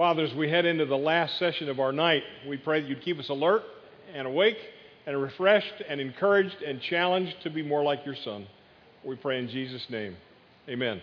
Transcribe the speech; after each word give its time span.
Father, 0.00 0.24
as 0.24 0.32
we 0.32 0.48
head 0.48 0.64
into 0.64 0.86
the 0.86 0.96
last 0.96 1.38
session 1.38 1.68
of 1.68 1.78
our 1.78 1.92
night, 1.92 2.22
we 2.48 2.56
pray 2.56 2.80
that 2.80 2.88
you'd 2.88 3.02
keep 3.02 3.18
us 3.18 3.28
alert 3.28 3.60
and 4.14 4.26
awake 4.26 4.56
and 5.04 5.20
refreshed 5.20 5.74
and 5.86 6.00
encouraged 6.00 6.56
and 6.66 6.80
challenged 6.80 7.34
to 7.42 7.50
be 7.50 7.62
more 7.62 7.82
like 7.82 8.06
your 8.06 8.14
Son. 8.24 8.46
We 9.04 9.16
pray 9.16 9.38
in 9.38 9.50
Jesus' 9.50 9.84
name. 9.90 10.16
Amen. 10.70 11.02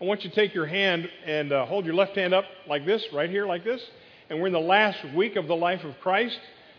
I 0.00 0.04
want 0.06 0.24
you 0.24 0.30
to 0.30 0.34
take 0.34 0.54
your 0.54 0.64
hand 0.64 1.10
and 1.26 1.52
uh, 1.52 1.66
hold 1.66 1.84
your 1.84 1.92
left 1.92 2.16
hand 2.16 2.32
up 2.32 2.46
like 2.66 2.86
this, 2.86 3.04
right 3.12 3.28
here, 3.28 3.44
like 3.44 3.64
this. 3.64 3.82
And 4.30 4.40
we're 4.40 4.46
in 4.46 4.54
the 4.54 4.60
last 4.60 5.14
week 5.14 5.36
of 5.36 5.46
the 5.46 5.54
life 5.54 5.84
of 5.84 5.92
Christ, 6.00 6.38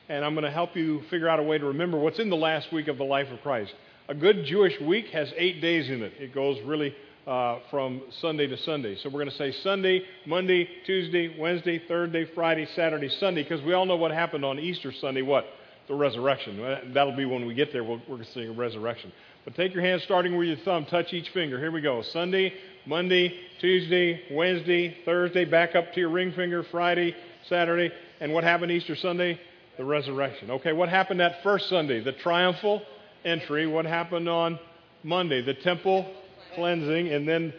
and 0.10 0.26
I'm 0.26 0.34
going 0.34 0.46
to 0.46 0.52
help 0.52 0.76
you 0.76 1.04
figure 1.12 1.30
out 1.30 1.40
a 1.40 1.44
way 1.44 1.60
to 1.60 1.66
remember 1.68 2.00
what's 2.00 2.18
in 2.18 2.32
the 2.32 2.36
last 2.36 2.74
week 2.74 2.88
of 2.88 2.98
the 2.98 3.04
life 3.04 3.28
of 3.32 3.40
Christ. 3.42 3.76
A 4.10 4.16
good 4.16 4.46
Jewish 4.46 4.74
week 4.82 5.06
has 5.14 5.32
eight 5.38 5.62
days 5.62 5.88
in 5.88 6.02
it. 6.02 6.14
It 6.18 6.34
goes 6.34 6.58
really 6.66 6.96
uh, 7.28 7.60
from 7.70 8.02
Sunday 8.22 8.48
to 8.48 8.58
Sunday. 8.58 8.98
So 8.98 9.10
we're 9.10 9.20
going 9.20 9.32
to 9.32 9.38
say 9.38 9.52
Sunday, 9.64 10.04
Monday, 10.26 10.68
Tuesday, 10.86 11.36
Wednesday, 11.40 11.82
Thursday, 11.88 12.26
Friday, 12.36 12.68
Saturday, 12.76 13.10
Sunday, 13.20 13.44
because 13.44 13.62
we 13.64 13.74
all 13.74 13.86
know 13.86 13.96
what 13.96 14.12
happened 14.12 14.44
on 14.44 14.60
Easter 14.60 14.92
Sunday. 15.00 15.22
What? 15.22 15.46
The 15.88 15.96
resurrection. 15.96 16.94
That'll 16.94 17.16
be 17.16 17.26
when 17.26 17.46
we 17.46 17.54
get 17.54 17.74
there. 17.74 17.84
we 17.84 17.90
we 17.90 17.96
are 17.96 18.18
going 18.18 18.26
to 18.34 18.48
a 18.48 18.54
resurrection. 18.54 19.12
But 19.44 19.56
take 19.56 19.74
your 19.74 19.84
hand 19.84 20.02
starting 20.02 20.38
with 20.38 20.48
your 20.48 20.58
thumb, 20.58 20.86
touch 20.86 21.12
each 21.12 21.30
finger. 21.30 21.60
Here 21.60 21.72
we 21.72 21.82
go. 21.82 22.02
Sunday, 22.02 22.54
Monday, 22.86 23.38
Tuesday, 23.60 24.22
Wednesday, 24.32 24.96
Thursday, 25.04 25.44
back 25.44 25.76
up 25.76 25.94
to 25.94 26.00
your 26.00 26.10
ring 26.10 26.32
finger, 26.32 26.64
Friday, 26.72 27.14
Saturday. 27.50 27.92
And 28.22 28.34
what 28.34 28.46
happened 28.46 28.72
Easter 28.72 28.96
Sunday? 28.96 29.40
The 29.78 29.84
resurrection. 29.84 30.52
Okay, 30.52 30.72
what 30.72 30.88
happened 30.88 31.20
that 31.20 31.44
first 31.44 31.68
Sunday? 31.68 32.00
The 32.00 32.14
triumphal 32.14 32.82
entry. 33.26 33.68
What 33.68 33.86
happened 33.86 34.30
on 34.30 34.60
Monday? 35.04 35.42
The 35.42 35.56
temple 35.56 36.10
cleansing. 36.56 37.10
And 37.10 37.28
then 37.28 37.54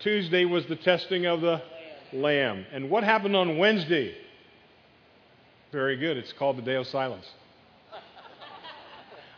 Tuesday 0.00 0.44
was 0.44 0.66
the 0.66 0.76
testing 0.76 1.26
of 1.26 1.40
the 1.40 1.62
lamb. 2.12 2.66
And 2.72 2.90
what 2.90 3.04
happened 3.04 3.36
on 3.36 3.58
Wednesday? 3.58 4.14
Very 5.72 5.96
good. 5.96 6.16
It's 6.16 6.32
called 6.32 6.58
the 6.58 6.62
day 6.62 6.74
of 6.74 6.86
silence. 6.86 7.26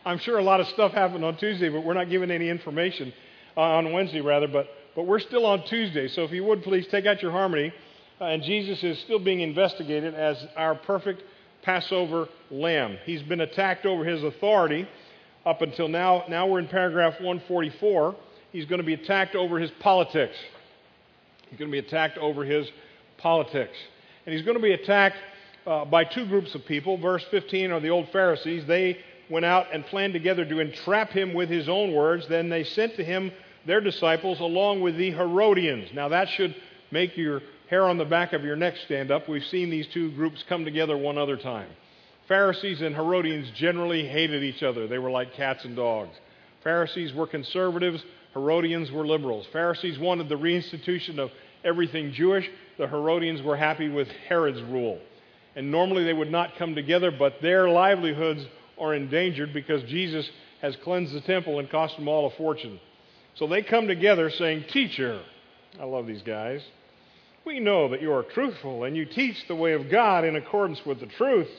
I'm 0.05 0.17
sure 0.19 0.37
a 0.37 0.43
lot 0.43 0.59
of 0.59 0.67
stuff 0.67 0.91
happened 0.91 1.23
on 1.23 1.37
Tuesday, 1.37 1.69
but 1.69 1.83
we're 1.85 1.93
not 1.93 2.09
giving 2.09 2.29
any 2.29 2.49
information 2.49 3.13
uh, 3.55 3.61
on 3.61 3.93
Wednesday, 3.93 4.19
rather. 4.19 4.47
But, 4.47 4.67
but 4.95 5.05
we're 5.05 5.19
still 5.19 5.45
on 5.45 5.63
Tuesday. 5.65 6.09
So 6.09 6.23
if 6.23 6.31
you 6.31 6.43
would 6.43 6.63
please 6.63 6.87
take 6.87 7.05
out 7.05 7.21
your 7.21 7.31
harmony. 7.31 7.73
Uh, 8.19 8.25
and 8.25 8.43
Jesus 8.43 8.83
is 8.83 8.99
still 8.99 9.19
being 9.19 9.41
investigated 9.41 10.13
as 10.13 10.45
our 10.55 10.75
perfect 10.75 11.23
Passover 11.63 12.27
lamb. 12.51 12.97
He's 13.05 13.23
been 13.23 13.41
attacked 13.41 13.85
over 13.85 14.03
his 14.03 14.23
authority 14.23 14.87
up 15.45 15.61
until 15.61 15.87
now. 15.87 16.25
Now 16.29 16.47
we're 16.47 16.59
in 16.59 16.67
paragraph 16.67 17.13
144 17.13 18.15
he's 18.53 18.65
going 18.65 18.79
to 18.79 18.85
be 18.85 18.93
attacked 18.93 19.35
over 19.35 19.59
his 19.59 19.71
politics. 19.81 20.37
He's 21.49 21.59
going 21.59 21.69
to 21.69 21.73
be 21.73 21.85
attacked 21.85 22.17
over 22.17 22.45
his 22.45 22.71
politics. 23.17 23.75
And 24.25 24.33
he's 24.33 24.45
going 24.45 24.55
to 24.55 24.63
be 24.63 24.71
attacked 24.71 25.17
uh, 25.67 25.83
by 25.83 26.05
two 26.05 26.25
groups 26.25 26.55
of 26.55 26.65
people. 26.65 26.97
Verse 26.97 27.25
15 27.29 27.71
are 27.71 27.81
the 27.81 27.89
old 27.89 28.09
Pharisees. 28.09 28.65
They 28.65 28.99
went 29.29 29.45
out 29.45 29.67
and 29.73 29.85
planned 29.85 30.13
together 30.13 30.45
to 30.45 30.59
entrap 30.59 31.09
him 31.09 31.33
with 31.33 31.49
his 31.49 31.67
own 31.67 31.93
words. 31.93 32.27
Then 32.29 32.49
they 32.49 32.63
sent 32.63 32.95
to 32.95 33.03
him 33.03 33.31
their 33.65 33.81
disciples 33.81 34.39
along 34.39 34.81
with 34.81 34.97
the 34.97 35.11
Herodians. 35.11 35.89
Now 35.93 36.09
that 36.09 36.29
should 36.29 36.55
make 36.91 37.17
your 37.17 37.41
hair 37.69 37.85
on 37.85 37.97
the 37.97 38.05
back 38.05 38.33
of 38.33 38.43
your 38.43 38.55
neck 38.55 38.75
stand 38.85 39.11
up. 39.11 39.27
We've 39.27 39.43
seen 39.45 39.69
these 39.69 39.87
two 39.87 40.11
groups 40.11 40.43
come 40.47 40.65
together 40.65 40.97
one 40.97 41.17
other 41.17 41.37
time. 41.37 41.69
Pharisees 42.27 42.81
and 42.81 42.95
Herodians 42.95 43.49
generally 43.55 44.07
hated 44.07 44.43
each 44.43 44.63
other. 44.63 44.87
They 44.87 44.97
were 44.97 45.11
like 45.11 45.33
cats 45.33 45.65
and 45.65 45.75
dogs. 45.75 46.15
Pharisees 46.63 47.13
were 47.13 47.27
conservatives, 47.27 48.03
Herodians 48.33 48.91
were 48.91 49.05
liberals. 49.05 49.45
Pharisees 49.53 49.99
wanted 49.99 50.29
the 50.29 50.35
reinstitution 50.35 51.19
of 51.19 51.31
everything 51.63 52.11
Jewish. 52.13 52.49
The 52.77 52.87
Herodians 52.87 53.41
were 53.41 53.55
happy 53.55 53.89
with 53.89 54.07
Herod's 54.27 54.61
rule. 54.63 54.99
And 55.55 55.71
normally 55.71 56.03
they 56.03 56.13
would 56.13 56.31
not 56.31 56.55
come 56.57 56.73
together, 56.73 57.11
but 57.11 57.41
their 57.41 57.69
livelihoods 57.69 58.45
are 58.79 58.93
endangered 58.95 59.53
because 59.53 59.83
Jesus 59.83 60.27
has 60.61 60.75
cleansed 60.83 61.13
the 61.13 61.21
temple 61.21 61.59
and 61.59 61.69
cost 61.69 61.95
them 61.95 62.07
all 62.07 62.25
a 62.25 62.31
fortune. 62.31 62.79
So 63.35 63.47
they 63.47 63.61
come 63.61 63.87
together 63.87 64.29
saying, 64.31 64.65
Teacher, 64.69 65.21
I 65.79 65.85
love 65.85 66.07
these 66.07 66.21
guys. 66.21 66.61
We 67.45 67.59
know 67.59 67.89
that 67.89 68.01
you 68.01 68.13
are 68.13 68.23
truthful 68.23 68.85
and 68.85 68.95
you 68.95 69.05
teach 69.05 69.35
the 69.47 69.55
way 69.55 69.73
of 69.73 69.91
God 69.91 70.23
in 70.23 70.35
accordance 70.35 70.79
with 70.85 70.99
the 70.99 71.07
truth. 71.07 71.49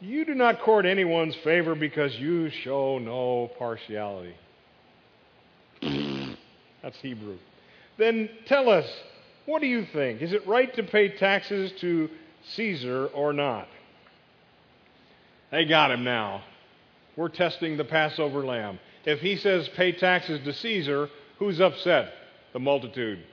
You 0.00 0.24
do 0.24 0.34
not 0.34 0.60
court 0.60 0.84
anyone's 0.84 1.36
favor 1.36 1.74
because 1.74 2.14
you 2.16 2.50
show 2.50 2.98
no 2.98 3.50
partiality. 3.58 4.34
That's 6.84 7.00
Hebrew. 7.00 7.38
Then 7.96 8.28
tell 8.44 8.68
us, 8.68 8.86
what 9.46 9.60
do 9.62 9.66
you 9.66 9.86
think? 9.86 10.20
Is 10.20 10.34
it 10.34 10.46
right 10.46 10.72
to 10.74 10.82
pay 10.82 11.08
taxes 11.08 11.72
to 11.80 12.10
Caesar 12.50 13.06
or 13.06 13.32
not? 13.32 13.66
They 15.50 15.64
got 15.64 15.90
him 15.90 16.04
now. 16.04 16.44
We're 17.16 17.30
testing 17.30 17.78
the 17.78 17.86
Passover 17.86 18.44
lamb. 18.44 18.78
If 19.06 19.20
he 19.20 19.36
says 19.36 19.66
pay 19.70 19.92
taxes 19.92 20.40
to 20.44 20.52
Caesar, 20.52 21.08
who's 21.38 21.58
upset? 21.58 22.12
The 22.52 22.60
multitude. 22.60 23.24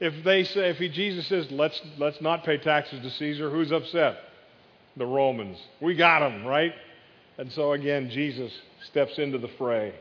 If 0.00 0.24
they 0.24 0.42
say, 0.42 0.70
if 0.70 0.78
he, 0.78 0.88
Jesus 0.88 1.28
says 1.28 1.48
let's 1.52 1.80
let's 1.98 2.20
not 2.20 2.44
pay 2.44 2.58
taxes 2.58 3.00
to 3.00 3.10
Caesar, 3.10 3.48
who's 3.48 3.70
upset? 3.70 4.18
The 4.96 5.06
Romans. 5.06 5.58
We 5.80 5.94
got 5.94 6.22
him 6.22 6.44
right. 6.44 6.74
And 7.38 7.52
so 7.52 7.72
again, 7.74 8.10
Jesus 8.10 8.52
steps 8.86 9.18
into 9.18 9.38
the 9.38 9.48
fray. 9.56 9.94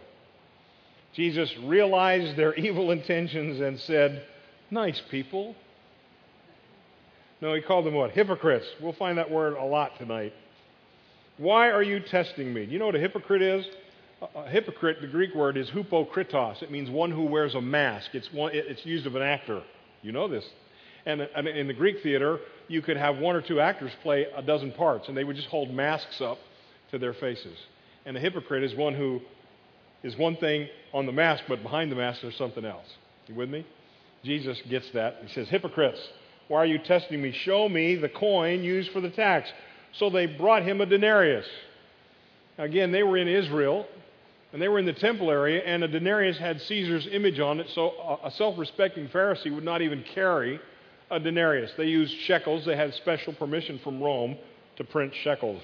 Jesus 1.16 1.52
realized 1.64 2.36
their 2.36 2.53
evil 2.56 2.92
intentions 2.92 3.62
and 3.62 3.80
said, 3.80 4.24
Nice 4.72 5.02
people. 5.09 5.56
No, 7.42 7.53
he 7.53 7.62
called 7.62 7.86
them 7.86 7.94
what? 7.94 8.12
Hypocrites. 8.12 8.66
We'll 8.81 8.94
find 8.94 9.18
that 9.18 9.30
word 9.30 9.54
a 9.54 9.64
lot 9.64 9.98
tonight. 9.98 10.34
Why 11.38 11.70
are 11.70 11.84
you 11.84 12.00
testing 12.00 12.54
me? 12.54 12.64
You 12.64 12.80
know 12.80 12.86
what 12.88 12.96
a 12.96 13.00
hypocrite 13.00 13.42
is? 13.42 13.66
A 14.36 14.50
hypocrite, 14.50 15.02
the 15.02 15.08
Greek 15.08 15.36
word 15.36 15.58
is 15.58 15.70
hypokritos. 15.70 16.64
It 16.64 16.72
means 16.72 16.90
one 16.90 17.12
who 17.12 17.25
wears 17.25 17.54
a 17.54 17.62
mask. 17.62 18.12
It's, 18.14 18.31
one, 18.31 18.52
it's 18.54 18.86
used 18.86 19.06
of 19.06 19.16
an 19.16 19.22
actor. 19.22 19.62
You 20.02 20.14
know 20.14 20.28
this. 20.28 20.46
And 21.06 21.22
in 21.22 21.68
the 21.68 21.74
Greek 21.74 22.02
theater, 22.02 22.40
you 22.68 22.81
could 22.81 22.98
have 22.98 23.20
one 23.20 23.36
or 23.36 23.42
two 23.42 23.59
actors 23.59 23.92
play 24.02 24.25
a 24.36 24.42
dozen 24.42 24.72
parts, 24.72 25.08
and 25.08 25.16
they 25.16 25.24
would 25.24 25.36
just 25.36 25.50
hold 25.50 25.70
masks 25.72 26.20
up 26.20 26.40
to 26.90 26.98
their 26.98 27.14
faces. 27.14 27.58
And 28.06 28.18
a 28.18 28.20
hypocrite 28.20 28.64
is 28.64 28.74
one 28.74 28.96
who 28.96 29.22
is 30.06 30.16
one 30.18 30.38
thing 30.38 30.70
on 30.94 31.08
the 31.08 31.12
mask, 31.12 31.44
but 31.48 31.64
behind 31.64 31.92
the 31.92 31.96
mask 31.96 32.22
there's 32.22 32.38
something 32.38 32.64
else. 32.64 32.86
You 33.28 33.34
with 33.34 33.50
me? 33.50 33.66
Jesus 34.24 34.62
gets 34.70 34.90
that. 34.92 35.18
He 35.26 35.34
says, 35.34 35.50
Hypocrites, 35.50 36.00
why 36.48 36.60
are 36.60 36.66
you 36.66 36.78
testing 36.78 37.22
me? 37.22 37.32
Show 37.32 37.68
me 37.68 37.96
the 37.96 38.10
coin 38.10 38.64
used 38.64 38.92
for 38.92 39.02
the 39.02 39.10
tax. 39.10 39.50
So 39.94 40.12
they 40.12 40.28
brought 40.28 40.64
him 40.64 40.80
a 40.80 40.86
denarius. 40.86 41.48
Again, 42.60 42.92
they 42.92 43.02
were 43.02 43.18
in 43.18 43.28
Israel, 43.28 43.88
and 44.54 44.62
they 44.62 44.68
were 44.68 44.78
in 44.78 44.86
the 44.86 44.94
temple 44.94 45.32
area, 45.32 45.64
and 45.66 45.84
a 45.84 45.88
denarius 45.88 46.38
had 46.38 46.62
Caesar's 46.62 47.08
image 47.12 47.40
on 47.40 47.60
it, 47.60 47.68
so 47.74 48.20
a 48.24 48.30
self 48.32 48.60
respecting 48.60 49.08
Pharisee 49.10 49.54
would 49.54 49.64
not 49.64 49.82
even 49.82 50.04
carry 50.14 50.60
a 51.10 51.20
denarius. 51.20 51.72
They 51.78 51.86
used 51.86 52.16
shekels, 52.22 52.64
they 52.66 52.76
had 52.76 52.94
special 52.94 53.34
permission 53.34 53.80
from 53.84 54.02
Rome 54.02 54.38
to 54.78 54.84
print 54.84 55.14
shekels. 55.24 55.62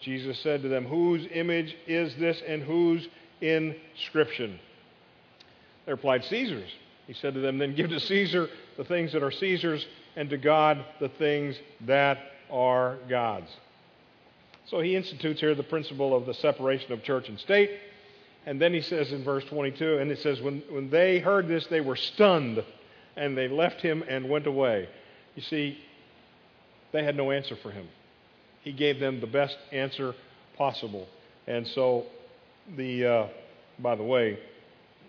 Jesus 0.00 0.38
said 0.40 0.62
to 0.62 0.68
them, 0.68 0.86
Whose 0.86 1.26
image 1.32 1.76
is 1.86 2.14
this, 2.16 2.40
and 2.46 2.62
whose 2.62 3.06
inscription? 3.40 4.58
They 5.84 5.92
replied, 5.92 6.24
Caesar's. 6.24 6.70
He 7.06 7.14
said 7.14 7.34
to 7.34 7.40
them, 7.40 7.58
Then 7.58 7.74
give 7.74 7.90
to 7.90 8.00
Caesar 8.00 8.48
the 8.76 8.84
things 8.84 9.12
that 9.12 9.22
are 9.22 9.30
Caesar's, 9.30 9.86
and 10.16 10.28
to 10.30 10.36
God 10.36 10.84
the 11.00 11.08
things 11.08 11.56
that 11.82 12.18
are 12.50 12.96
God's. 13.08 13.50
So 14.66 14.80
he 14.80 14.96
institutes 14.96 15.40
here 15.40 15.54
the 15.54 15.62
principle 15.62 16.16
of 16.16 16.26
the 16.26 16.34
separation 16.34 16.92
of 16.92 17.02
church 17.02 17.28
and 17.28 17.38
state. 17.38 17.70
And 18.46 18.60
then 18.60 18.72
he 18.72 18.80
says 18.80 19.12
in 19.12 19.24
verse 19.24 19.44
22, 19.44 19.98
and 19.98 20.10
it 20.10 20.18
says, 20.20 20.40
when, 20.40 20.62
when 20.70 20.90
they 20.90 21.18
heard 21.18 21.48
this, 21.48 21.66
they 21.66 21.80
were 21.80 21.96
stunned, 21.96 22.64
and 23.16 23.36
they 23.36 23.48
left 23.48 23.80
him 23.80 24.04
and 24.08 24.28
went 24.28 24.46
away. 24.46 24.88
You 25.34 25.42
see, 25.42 25.78
they 26.92 27.04
had 27.04 27.16
no 27.16 27.30
answer 27.30 27.56
for 27.56 27.70
him. 27.70 27.88
He 28.62 28.72
gave 28.72 28.98
them 28.98 29.20
the 29.20 29.26
best 29.26 29.56
answer 29.72 30.14
possible. 30.56 31.08
And 31.46 31.66
so 31.66 32.06
the, 32.76 33.06
uh, 33.06 33.28
by 33.78 33.94
the 33.94 34.02
way, 34.02 34.38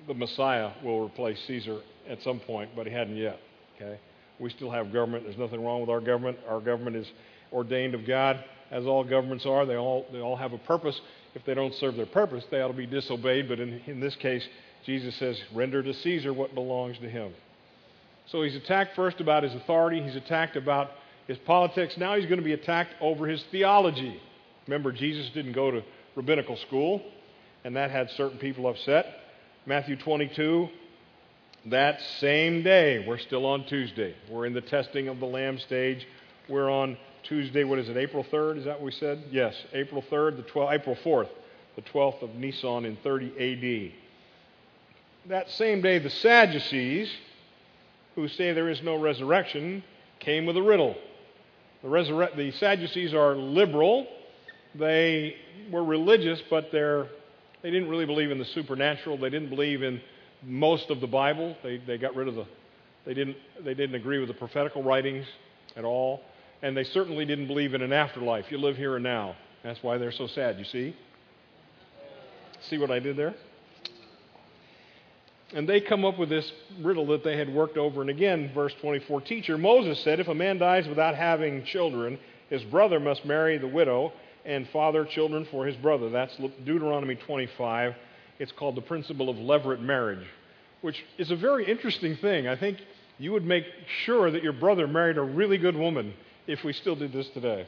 the 0.08 0.14
Messiah 0.14 0.72
will 0.84 1.04
replace 1.04 1.40
Caesar 1.48 1.82
at 2.08 2.22
some 2.24 2.40
point, 2.40 2.72
but 2.76 2.86
he 2.86 2.94
hadn't 2.94 3.18
yet. 3.18 3.40
Okay? 3.76 4.00
We 4.40 4.50
still 4.52 4.72
have 4.72 4.94
government. 4.94 5.24
There's 5.26 5.38
nothing 5.38 5.64
wrong 5.64 5.82
with 5.82 5.90
our 5.90 6.00
government. 6.00 6.38
Our 6.48 6.60
government 6.60 6.96
is 6.96 7.08
ordained 7.52 7.96
of 7.96 8.06
God, 8.06 8.44
as 8.72 8.86
all 8.86 9.04
governments 9.04 9.46
are. 9.46 9.66
They 9.66 9.76
all, 9.76 10.06
they 10.12 10.20
all 10.20 10.36
have 10.36 10.54
a 10.54 10.58
purpose. 10.60 11.00
If 11.34 11.44
they 11.46 11.54
don't 11.54 11.74
serve 11.76 11.96
their 11.96 12.06
purpose, 12.06 12.44
they 12.52 12.62
ought 12.62 12.70
to 12.70 12.74
be 12.74 12.86
disobeyed. 12.86 13.48
But 13.48 13.60
in, 13.60 13.82
in 13.88 14.00
this 14.00 14.16
case, 14.16 14.48
Jesus 14.86 15.16
says, 15.16 15.40
render 15.54 15.82
to 15.84 15.94
Caesar 15.94 16.34
what 16.34 16.54
belongs 16.54 16.98
to 17.00 17.10
him. 17.10 17.34
So 18.28 18.44
he's 18.44 18.56
attacked 18.56 18.96
first 18.96 19.22
about 19.22 19.44
his 19.44 19.54
authority, 19.56 20.02
he's 20.02 20.16
attacked 20.16 20.56
about 20.56 20.92
his 21.28 21.38
politics. 21.40 21.96
Now 21.98 22.16
he's 22.16 22.26
going 22.26 22.40
to 22.40 22.46
be 22.46 22.54
attacked 22.54 22.94
over 23.02 23.28
his 23.28 23.44
theology. 23.52 24.22
Remember, 24.68 24.92
Jesus 24.92 25.30
didn't 25.34 25.54
go 25.54 25.72
to 25.72 25.84
rabbinical 26.16 26.58
school 26.58 27.02
and 27.68 27.76
that 27.76 27.92
had 27.92 28.10
certain 28.12 28.38
people 28.38 28.66
upset. 28.66 29.08
Matthew 29.66 29.98
22, 29.98 30.70
That 31.66 32.00
same 32.22 32.64
day, 32.64 33.04
we're 33.06 33.18
still 33.18 33.46
on 33.46 33.66
Tuesday. 33.66 34.16
We're 34.30 34.46
in 34.46 34.54
the 34.54 34.62
testing 34.62 35.10
of 35.10 35.20
the 35.20 35.26
Lamb 35.26 35.60
stage. 35.60 36.08
We're 36.48 36.72
on 36.72 36.96
Tuesday, 37.24 37.66
what 37.66 37.78
is 37.78 37.90
it, 37.90 37.98
April 37.98 38.24
3rd? 38.24 38.60
Is 38.60 38.64
that 38.64 38.76
what 38.76 38.84
we 38.84 38.94
said? 38.94 39.22
Yes, 39.32 39.54
April 39.74 40.02
3rd, 40.10 40.38
the 40.38 40.44
12th, 40.44 40.72
April 40.76 40.96
4th, 41.04 41.28
the 41.76 41.82
12th 41.82 42.22
of 42.22 42.36
Nisan 42.36 42.86
in 42.86 42.96
30 43.04 43.92
AD. 43.92 43.92
That 45.28 45.50
same 45.50 45.82
day, 45.82 46.00
the 46.00 46.10
Sadducees, 46.10 47.12
who 48.16 48.30
say 48.30 48.54
there 48.54 48.70
is 48.70 48.82
no 48.82 48.96
resurrection, 48.98 49.84
came 50.22 50.46
with 50.46 50.56
a 50.56 50.64
riddle. 50.64 50.96
The, 51.84 51.90
resurre- 51.90 52.34
the 52.34 52.52
Sadducees 52.52 53.14
are 53.14 53.36
liberal. 53.36 54.08
They 54.74 55.36
were 55.70 55.84
religious, 55.84 56.42
but 56.50 56.72
they're, 56.72 57.08
they 57.62 57.72
didn't 57.72 57.90
really 57.90 58.06
believe 58.06 58.32
in 58.32 58.38
the 58.38 58.46
supernatural. 58.46 59.18
They 59.18 59.30
didn't 59.30 59.50
believe 59.50 59.84
in 59.84 60.00
most 60.44 60.90
of 60.90 61.02
the 61.02 61.08
Bible. 61.08 61.56
They, 61.64 61.78
they 61.78 61.98
got 61.98 62.16
rid 62.16 62.28
of 62.28 62.36
the, 62.36 62.46
they 63.06 63.14
didn't, 63.14 63.38
they 63.64 63.74
didn't 63.74 63.96
agree 63.96 64.20
with 64.20 64.28
the 64.28 64.34
prophetical 64.34 64.84
writings 64.84 65.26
at 65.76 65.84
all. 65.84 66.22
And 66.62 66.76
they 66.76 66.84
certainly 66.84 67.26
didn't 67.26 67.48
believe 67.48 67.74
in 67.74 67.82
an 67.82 67.94
afterlife. 67.94 68.46
You 68.50 68.58
live 68.58 68.78
here 68.78 68.96
and 68.96 69.04
now. 69.04 69.36
That's 69.64 69.82
why 69.84 69.98
they're 69.98 70.12
so 70.12 70.28
sad, 70.28 70.58
you 70.60 70.66
see? 70.66 70.96
See 72.70 72.78
what 72.78 72.92
I 72.92 73.00
did 73.00 73.18
there? 73.18 73.36
And 75.54 75.68
they 75.68 75.80
come 75.80 76.04
up 76.04 76.20
with 76.20 76.30
this 76.30 76.52
riddle 76.82 77.08
that 77.08 77.24
they 77.24 77.38
had 77.38 77.54
worked 77.54 77.78
over. 77.78 78.02
And 78.02 78.10
again, 78.10 78.52
verse 78.54 78.74
24 78.82 79.22
Teacher, 79.22 79.58
Moses 79.58 80.04
said, 80.04 80.20
If 80.20 80.28
a 80.28 80.36
man 80.36 80.58
dies 80.58 80.88
without 80.88 81.16
having 81.16 81.64
children, 81.66 82.20
his 82.50 82.64
brother 82.64 83.00
must 83.00 83.26
marry 83.26 83.58
the 83.58 83.68
widow 83.68 84.12
and 84.48 84.68
father 84.70 85.06
children 85.06 85.46
for 85.52 85.66
his 85.66 85.76
brother. 85.76 86.10
That's 86.10 86.36
Deuteronomy 86.66 87.16
25. 87.16 87.94
It's 88.40 88.52
called 88.54 88.76
the 88.76 88.82
principle 88.82 89.30
of 89.30 89.36
levirate 89.36 89.82
marriage, 89.82 90.26
which 90.82 91.04
is 91.18 91.30
a 91.30 91.36
very 91.36 91.70
interesting 91.70 92.16
thing. 92.16 92.48
I 92.48 92.56
think 92.56 92.80
you 93.20 93.34
would 93.34 93.46
make 93.46 93.66
sure 94.06 94.32
that 94.32 94.44
your 94.44 94.54
brother 94.54 94.88
married 94.88 95.18
a 95.18 95.22
really 95.22 95.58
good 95.58 95.76
woman 95.76 96.14
if 96.48 96.64
we 96.64 96.72
still 96.72 96.96
did 96.96 97.12
this 97.12 97.28
today. 97.30 97.68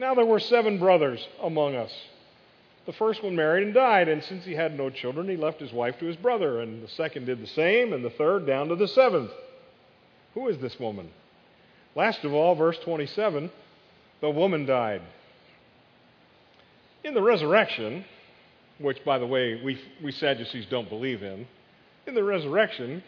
Now, 0.00 0.14
there 0.14 0.26
were 0.26 0.40
seven 0.40 0.78
brothers 0.78 1.26
among 1.42 1.76
us. 1.76 1.92
The 2.86 2.92
first 2.94 3.22
one 3.22 3.36
married 3.36 3.64
and 3.64 3.74
died, 3.74 4.08
and 4.08 4.24
since 4.24 4.44
he 4.44 4.54
had 4.54 4.76
no 4.76 4.90
children, 4.90 5.28
he 5.28 5.36
left 5.36 5.60
his 5.60 5.72
wife 5.72 5.98
to 6.00 6.06
his 6.06 6.16
brother, 6.16 6.60
and 6.60 6.82
the 6.82 6.88
second 6.88 7.26
did 7.26 7.40
the 7.40 7.46
same, 7.48 7.92
and 7.92 8.04
the 8.04 8.10
third 8.10 8.46
down 8.46 8.68
to 8.68 8.76
the 8.76 8.88
seventh. 8.88 9.30
Who 10.34 10.48
is 10.48 10.58
this 10.58 10.78
woman? 10.80 11.10
Last 11.94 12.24
of 12.24 12.32
all, 12.32 12.54
verse 12.54 12.78
27 12.84 13.50
the 14.20 14.30
woman 14.30 14.66
died. 14.66 15.02
In 17.08 17.14
the 17.14 17.22
resurrection, 17.22 18.04
which, 18.76 19.02
by 19.02 19.18
the 19.18 19.26
way, 19.26 19.58
we, 19.64 19.80
we 20.04 20.12
Sadducees 20.12 20.66
don't 20.66 20.90
believe 20.90 21.22
in, 21.22 21.46
in 22.06 22.14
the 22.14 22.22
resurrection, 22.22 23.02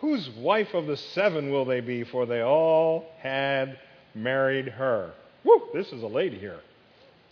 whose 0.00 0.28
wife 0.30 0.74
of 0.74 0.88
the 0.88 0.96
seven 0.96 1.52
will 1.52 1.64
they 1.64 1.80
be? 1.80 2.02
For 2.02 2.26
they 2.26 2.40
all 2.40 3.06
had 3.20 3.78
married 4.16 4.66
her. 4.66 5.12
Woo, 5.44 5.68
this 5.72 5.92
is 5.92 6.02
a 6.02 6.08
lady 6.08 6.40
here. 6.40 6.58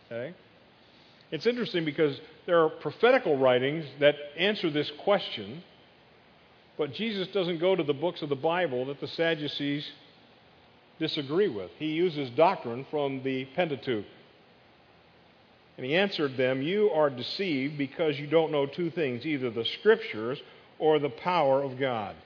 Okay? 0.06 0.36
It's 1.32 1.46
interesting 1.46 1.84
because 1.84 2.20
there 2.46 2.62
are 2.62 2.68
prophetical 2.68 3.36
writings 3.36 3.84
that 3.98 4.14
answer 4.36 4.70
this 4.70 4.92
question, 5.02 5.64
but 6.76 6.94
Jesus 6.94 7.26
doesn't 7.28 7.58
go 7.58 7.74
to 7.74 7.82
the 7.82 7.92
books 7.92 8.22
of 8.22 8.28
the 8.28 8.36
Bible 8.36 8.86
that 8.86 9.00
the 9.00 9.08
Sadducees 9.08 9.84
disagree 11.00 11.48
with. 11.48 11.72
He 11.76 11.86
uses 11.86 12.30
doctrine 12.30 12.86
from 12.88 13.24
the 13.24 13.46
Pentateuch. 13.56 14.04
And 15.78 15.86
he 15.86 15.94
answered 15.94 16.36
them, 16.36 16.60
You 16.60 16.90
are 16.90 17.08
deceived 17.08 17.78
because 17.78 18.19
you 18.19 18.26
don't 18.26 18.50
know 18.50 18.66
two 18.66 18.90
things 18.90 19.25
either 19.25 19.48
the 19.48 19.64
Scriptures 19.78 20.38
or 20.78 20.98
the 20.98 21.08
power 21.08 21.62
of 21.62 21.78
God. 21.78 22.16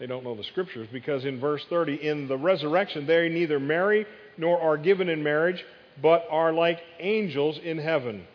They 0.00 0.06
don't 0.06 0.24
know 0.24 0.34
the 0.34 0.44
Scriptures 0.44 0.88
because 0.92 1.24
in 1.24 1.38
verse 1.38 1.64
30, 1.70 1.94
in 2.06 2.26
the 2.26 2.36
resurrection, 2.36 3.06
they 3.06 3.28
neither 3.28 3.60
marry 3.60 4.06
nor 4.36 4.60
are 4.60 4.76
given 4.76 5.08
in 5.08 5.22
marriage, 5.22 5.64
but 6.02 6.26
are 6.30 6.52
like 6.52 6.80
angels 6.98 7.58
in 7.62 7.78
heaven. 7.78 8.26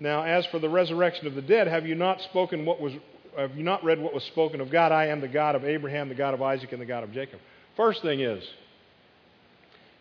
Now, 0.00 0.24
as 0.24 0.44
for 0.46 0.58
the 0.58 0.68
resurrection 0.68 1.28
of 1.28 1.36
the 1.36 1.42
dead, 1.42 1.68
have 1.68 1.86
you 1.86 1.94
not 1.94 2.20
spoken 2.22 2.66
what 2.66 2.80
was 2.80 2.92
have 3.36 3.56
you 3.56 3.64
not 3.64 3.84
read 3.84 4.00
what 4.00 4.14
was 4.14 4.24
spoken 4.24 4.60
of 4.60 4.70
God? 4.70 4.92
I 4.92 5.06
am 5.06 5.20
the 5.20 5.28
God 5.28 5.54
of 5.54 5.64
Abraham, 5.64 6.08
the 6.08 6.14
God 6.14 6.34
of 6.34 6.42
Isaac, 6.42 6.72
and 6.72 6.80
the 6.80 6.86
God 6.86 7.04
of 7.04 7.12
Jacob. 7.12 7.40
First 7.76 8.02
thing 8.02 8.20
is, 8.20 8.44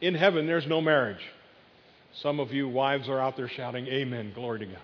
in 0.04 0.16
heaven, 0.16 0.46
there's 0.46 0.68
no 0.68 0.82
marriage. 0.82 1.22
Some 2.22 2.42
of 2.42 2.52
you 2.52 2.68
wives 2.68 3.08
are 3.08 3.22
out 3.22 3.38
there 3.38 3.48
shouting, 3.48 3.88
Amen, 3.88 4.34
glory 4.36 4.60
to 4.60 4.66
God. 4.66 4.78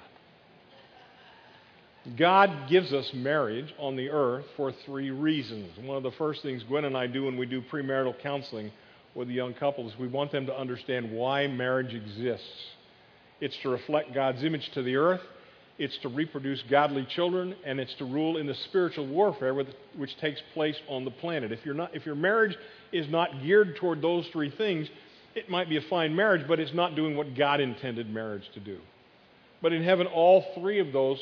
God 2.18 2.70
gives 2.70 2.94
us 2.94 3.12
marriage 3.14 3.74
on 3.78 3.98
the 3.98 4.10
earth 4.10 4.46
for 4.56 4.72
three 4.86 5.12
reasons. 5.12 5.78
One 5.84 5.98
of 5.98 6.04
the 6.04 6.14
first 6.18 6.42
things 6.42 6.64
Gwen 6.64 6.86
and 6.86 6.96
I 6.96 7.06
do 7.08 7.26
when 7.26 7.38
we 7.38 7.46
do 7.46 7.62
premarital 7.62 8.22
counseling 8.24 8.72
with 9.14 9.28
the 9.28 9.34
young 9.34 9.54
couples, 9.54 9.92
we 10.00 10.08
want 10.08 10.32
them 10.32 10.46
to 10.46 10.58
understand 10.58 11.12
why 11.12 11.48
marriage 11.48 11.94
exists. 11.94 12.48
It's 13.42 13.58
to 13.64 13.70
reflect 13.70 14.14
God's 14.14 14.42
image 14.46 14.72
to 14.74 14.84
the 14.84 14.96
earth, 14.96 15.22
it's 15.78 15.98
to 16.00 16.08
reproduce 16.08 16.64
godly 16.70 17.06
children, 17.14 17.56
and 17.66 17.80
it's 17.80 17.94
to 17.96 18.06
rule 18.06 18.38
in 18.38 18.48
the 18.48 18.56
spiritual 18.70 19.08
warfare 19.08 19.54
which 19.54 20.18
takes 20.22 20.42
place 20.54 20.78
on 20.88 21.04
the 21.04 21.12
planet. 21.12 21.52
If, 21.52 21.66
not, 21.66 21.94
if 21.94 22.06
your 22.06 22.16
marriage 22.16 22.56
is 22.94 23.10
not 23.10 23.42
geared 23.44 23.76
toward 23.76 24.02
those 24.02 24.26
three 24.32 24.52
things, 24.52 24.88
it 25.36 25.50
might 25.50 25.70
be 25.70 25.78
a 25.78 25.82
fine 25.82 26.16
marriage, 26.16 26.48
but 26.48 26.60
it's 26.60 26.74
not 26.74 26.96
doing 26.96 27.16
what 27.16 27.36
God 27.36 27.60
intended 27.62 28.10
marriage 28.10 28.50
to 28.54 28.60
do. 28.60 28.80
But 29.62 29.74
in 29.74 29.84
heaven, 29.84 30.08
all 30.08 30.46
three 30.56 30.80
of 30.80 30.92
those 30.94 31.20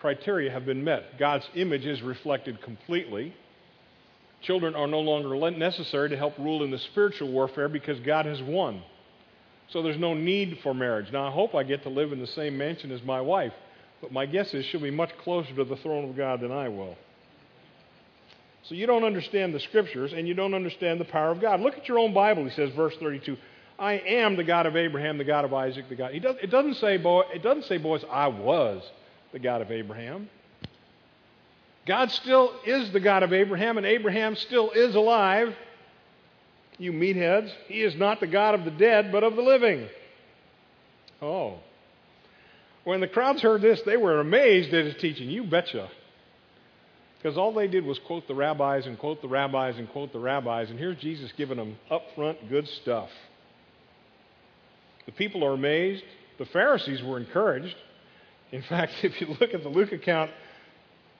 criteria 0.00 0.50
have 0.50 0.66
been 0.66 0.84
met. 0.84 1.18
God's 1.18 1.48
image 1.54 1.86
is 1.86 2.02
reflected 2.02 2.60
completely. 2.62 3.34
Children 4.42 4.74
are 4.74 4.86
no 4.86 5.00
longer 5.00 5.50
necessary 5.50 6.10
to 6.10 6.16
help 6.16 6.36
rule 6.38 6.62
in 6.62 6.70
the 6.70 6.78
spiritual 6.78 7.32
warfare 7.32 7.68
because 7.68 7.98
God 8.00 8.26
has 8.26 8.42
won. 8.42 8.82
So 9.70 9.82
there's 9.82 9.98
no 9.98 10.14
need 10.14 10.58
for 10.62 10.74
marriage. 10.74 11.10
Now, 11.10 11.26
I 11.26 11.30
hope 11.30 11.54
I 11.54 11.62
get 11.62 11.82
to 11.84 11.88
live 11.88 12.12
in 12.12 12.20
the 12.20 12.26
same 12.26 12.58
mansion 12.58 12.92
as 12.92 13.02
my 13.02 13.20
wife, 13.20 13.54
but 14.02 14.12
my 14.12 14.26
guess 14.26 14.52
is 14.52 14.66
she'll 14.66 14.82
be 14.82 14.90
much 14.90 15.10
closer 15.22 15.54
to 15.54 15.64
the 15.64 15.76
throne 15.76 16.08
of 16.08 16.16
God 16.16 16.40
than 16.40 16.52
I 16.52 16.68
will. 16.68 16.96
So 18.68 18.74
you 18.74 18.86
don't 18.86 19.04
understand 19.04 19.54
the 19.54 19.60
scriptures 19.60 20.12
and 20.12 20.26
you 20.26 20.34
don't 20.34 20.54
understand 20.54 21.00
the 21.00 21.04
power 21.04 21.30
of 21.30 21.40
God. 21.40 21.60
Look 21.60 21.76
at 21.76 21.86
your 21.86 21.98
own 21.98 22.14
Bible. 22.14 22.44
He 22.44 22.50
says, 22.50 22.70
verse 22.74 22.94
32, 22.98 23.36
I 23.78 23.94
am 23.94 24.36
the 24.36 24.44
God 24.44 24.66
of 24.66 24.76
Abraham, 24.76 25.18
the 25.18 25.24
God 25.24 25.44
of 25.44 25.52
Isaac, 25.52 25.88
the 25.88 25.96
God. 25.96 26.12
He 26.12 26.20
does, 26.20 26.36
it, 26.42 26.50
doesn't 26.50 26.76
say, 26.76 26.96
boy, 26.96 27.24
it 27.34 27.42
doesn't 27.42 27.64
say, 27.64 27.76
boys, 27.76 28.02
I 28.10 28.28
was 28.28 28.82
the 29.32 29.38
God 29.38 29.60
of 29.60 29.70
Abraham. 29.70 30.30
God 31.86 32.10
still 32.10 32.52
is 32.64 32.90
the 32.92 33.00
God 33.00 33.22
of 33.22 33.34
Abraham, 33.34 33.76
and 33.76 33.86
Abraham 33.86 34.36
still 34.36 34.70
is 34.70 34.94
alive. 34.94 35.54
You 36.78 36.92
meatheads, 36.92 37.52
he 37.66 37.82
is 37.82 37.94
not 37.94 38.20
the 38.20 38.26
God 38.26 38.54
of 38.54 38.64
the 38.64 38.70
dead, 38.70 39.12
but 39.12 39.22
of 39.22 39.36
the 39.36 39.42
living. 39.42 39.88
Oh. 41.20 41.58
When 42.84 43.00
the 43.00 43.08
crowds 43.08 43.42
heard 43.42 43.60
this, 43.60 43.82
they 43.82 43.96
were 43.98 44.20
amazed 44.20 44.72
at 44.72 44.86
his 44.86 44.96
teaching. 44.96 45.28
You 45.28 45.44
betcha. 45.44 45.90
Because 47.24 47.38
all 47.38 47.54
they 47.54 47.68
did 47.68 47.86
was 47.86 47.98
quote 48.00 48.28
the 48.28 48.34
rabbis 48.34 48.84
and 48.84 48.98
quote 48.98 49.22
the 49.22 49.28
rabbis 49.28 49.78
and 49.78 49.88
quote 49.88 50.12
the 50.12 50.18
rabbis, 50.18 50.68
and 50.68 50.78
here's 50.78 50.98
Jesus 50.98 51.32
giving 51.38 51.56
them 51.56 51.78
upfront 51.90 52.50
good 52.50 52.68
stuff. 52.68 53.08
The 55.06 55.12
people 55.12 55.42
are 55.42 55.54
amazed. 55.54 56.04
The 56.36 56.44
Pharisees 56.44 57.02
were 57.02 57.16
encouraged. 57.16 57.76
In 58.52 58.60
fact, 58.68 58.92
if 59.02 59.22
you 59.22 59.28
look 59.40 59.54
at 59.54 59.62
the 59.62 59.70
Luke 59.70 59.92
account, 59.92 60.32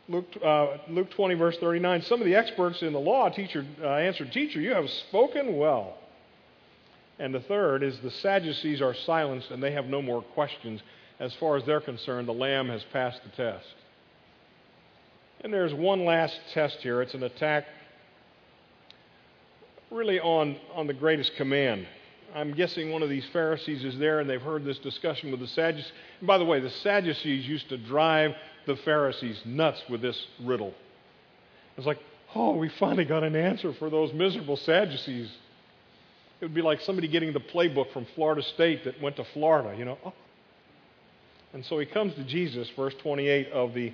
Luke, 0.06 0.26
uh, 0.44 0.76
Luke 0.90 1.10
20, 1.12 1.36
verse 1.36 1.56
39, 1.56 2.02
some 2.02 2.20
of 2.20 2.26
the 2.26 2.34
experts 2.34 2.82
in 2.82 2.92
the 2.92 3.00
law 3.00 3.30
teacher, 3.30 3.64
uh, 3.82 3.88
answered, 3.88 4.30
Teacher, 4.30 4.60
you 4.60 4.74
have 4.74 4.90
spoken 5.08 5.56
well. 5.56 5.96
And 7.18 7.34
the 7.34 7.40
third 7.40 7.82
is 7.82 7.98
the 8.00 8.10
Sadducees 8.10 8.82
are 8.82 8.92
silenced 8.92 9.50
and 9.50 9.62
they 9.62 9.72
have 9.72 9.86
no 9.86 10.02
more 10.02 10.20
questions. 10.20 10.82
As 11.18 11.32
far 11.36 11.56
as 11.56 11.64
they're 11.64 11.80
concerned, 11.80 12.28
the 12.28 12.32
Lamb 12.32 12.68
has 12.68 12.84
passed 12.92 13.22
the 13.24 13.30
test. 13.30 13.64
And 15.44 15.52
there's 15.52 15.74
one 15.74 16.06
last 16.06 16.40
test 16.54 16.78
here. 16.78 17.02
It's 17.02 17.12
an 17.12 17.22
attack 17.22 17.66
really 19.90 20.18
on, 20.18 20.56
on 20.72 20.86
the 20.86 20.94
greatest 20.94 21.36
command. 21.36 21.86
I'm 22.34 22.54
guessing 22.54 22.90
one 22.90 23.02
of 23.02 23.10
these 23.10 23.26
Pharisees 23.30 23.84
is 23.84 23.98
there 23.98 24.20
and 24.20 24.28
they've 24.28 24.40
heard 24.40 24.64
this 24.64 24.78
discussion 24.78 25.30
with 25.30 25.40
the 25.40 25.46
Sadducees. 25.46 25.92
And 26.20 26.26
by 26.26 26.38
the 26.38 26.46
way, 26.46 26.60
the 26.60 26.70
Sadducees 26.70 27.46
used 27.46 27.68
to 27.68 27.76
drive 27.76 28.32
the 28.66 28.76
Pharisees 28.76 29.38
nuts 29.44 29.82
with 29.90 30.00
this 30.00 30.18
riddle. 30.42 30.72
It's 31.76 31.86
like, 31.86 31.98
oh, 32.34 32.56
we 32.56 32.70
finally 32.80 33.04
got 33.04 33.22
an 33.22 33.36
answer 33.36 33.74
for 33.74 33.90
those 33.90 34.14
miserable 34.14 34.56
Sadducees. 34.56 35.30
It 36.40 36.46
would 36.46 36.54
be 36.54 36.62
like 36.62 36.80
somebody 36.80 37.06
getting 37.06 37.34
the 37.34 37.40
playbook 37.40 37.92
from 37.92 38.06
Florida 38.14 38.42
State 38.42 38.84
that 38.84 38.98
went 39.02 39.16
to 39.16 39.24
Florida, 39.34 39.76
you 39.78 39.84
know. 39.84 39.98
Oh. 40.06 40.14
And 41.52 41.66
so 41.66 41.78
he 41.78 41.84
comes 41.84 42.14
to 42.14 42.24
Jesus, 42.24 42.66
verse 42.74 42.94
28 43.02 43.52
of 43.52 43.74
the 43.74 43.92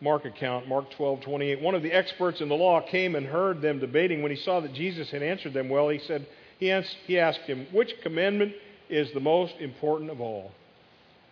Mark 0.00 0.24
account, 0.24 0.68
Mark 0.68 0.90
12, 0.92 1.22
28. 1.22 1.60
One 1.60 1.74
of 1.74 1.82
the 1.82 1.92
experts 1.92 2.40
in 2.40 2.48
the 2.48 2.54
law 2.54 2.80
came 2.80 3.16
and 3.16 3.26
heard 3.26 3.60
them 3.60 3.80
debating. 3.80 4.22
When 4.22 4.30
he 4.30 4.36
saw 4.36 4.60
that 4.60 4.72
Jesus 4.72 5.10
had 5.10 5.22
answered 5.22 5.54
them 5.54 5.68
well, 5.68 5.88
he 5.88 5.98
said, 5.98 6.26
he 6.58 6.70
asked, 6.70 6.96
he 7.06 7.18
asked 7.18 7.40
him, 7.40 7.66
Which 7.72 7.94
commandment 8.02 8.52
is 8.88 9.10
the 9.12 9.20
most 9.20 9.54
important 9.60 10.10
of 10.10 10.20
all? 10.20 10.52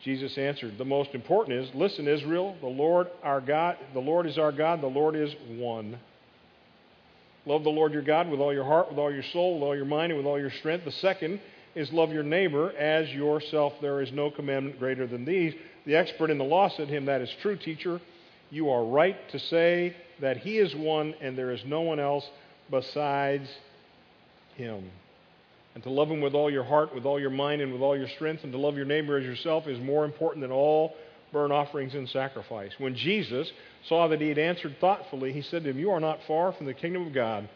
Jesus 0.03 0.37
answered, 0.37 0.79
The 0.79 0.85
most 0.85 1.15
important 1.15 1.59
is, 1.59 1.75
listen, 1.75 2.09
Israel, 2.09 2.57
the 2.61 2.67
Lord 2.67 3.09
our 3.23 3.41
God, 3.41 3.77
the 3.95 4.01
Lord 4.01 4.27
is 4.27 4.39
our 4.39 4.53
God, 4.53 4.81
the 4.81 4.87
Lord 4.87 5.17
is 5.17 5.35
one. 5.49 5.99
Love 7.45 7.63
the 7.63 7.71
Lord 7.71 7.93
your 7.93 8.03
God 8.03 8.29
with 8.29 8.41
all 8.41 8.53
your 8.53 8.65
heart, 8.65 8.89
with 8.89 8.99
all 8.99 9.13
your 9.13 9.23
soul, 9.33 9.55
with 9.55 9.63
all 9.63 9.77
your 9.77 9.85
mind, 9.85 10.11
and 10.11 10.19
with 10.19 10.27
all 10.27 10.39
your 10.39 10.51
strength. 10.51 10.85
The 10.85 10.93
second 10.93 11.41
is 11.77 11.93
love 11.93 12.11
your 12.11 12.25
neighbor 12.25 12.73
as 12.77 13.09
yourself. 13.11 13.75
There 13.81 14.01
is 14.01 14.11
no 14.11 14.31
commandment 14.31 14.81
greater 14.81 15.07
than 15.07 15.25
these. 15.25 15.55
The 15.85 15.95
expert 15.95 16.31
in 16.31 16.39
the 16.39 16.45
law 16.45 16.69
said 16.69 16.89
to 16.89 16.95
him, 16.95 17.05
That 17.05 17.21
is 17.21 17.31
true, 17.43 17.57
teacher. 17.57 18.01
You 18.51 18.71
are 18.71 18.85
right 18.85 19.17
to 19.31 19.39
say 19.39 19.97
that 20.21 20.39
he 20.39 20.59
is 20.59 20.75
one 20.75 21.15
and 21.21 21.37
there 21.37 21.51
is 21.51 21.61
no 21.67 21.81
one 21.83 22.01
else 22.01 22.29
besides 22.71 23.49
him. 24.57 24.91
And 25.75 25.83
to 25.83 25.91
love 25.91 26.11
him 26.11 26.21
with 26.21 26.35
all 26.35 26.51
your 26.51 26.65
heart, 26.65 26.95
with 26.95 27.05
all 27.05 27.21
your 27.21 27.31
mind, 27.31 27.61
and 27.61 27.71
with 27.71 27.83
all 27.83 27.97
your 27.97 28.09
strength, 28.09 28.45
and 28.45 28.53
to 28.53 28.59
love 28.59 28.77
your 28.77 28.87
neighbor 28.87 29.19
as 29.19 29.25
yourself 29.25 29.67
is 29.67 29.79
more 29.79 30.07
important 30.07 30.43
than 30.43 30.51
all 30.51 30.95
burnt 31.33 31.53
offerings 31.53 31.95
and 31.95 32.09
sacrifice. 32.09 32.73
When 32.79 32.95
Jesus 32.95 33.51
saw 33.87 34.09
that 34.09 34.21
he 34.21 34.29
had 34.29 34.39
answered 34.39 34.77
thoughtfully, 34.81 35.35
he 35.35 35.43
said 35.43 35.65
to 35.65 35.71
him, 35.71 35.79
You 35.79 35.91
are 35.91 36.01
not 36.01 36.21
far 36.27 36.53
from 36.53 36.65
the 36.65 36.73
kingdom 36.73 37.07
of 37.07 37.13
God. 37.13 37.47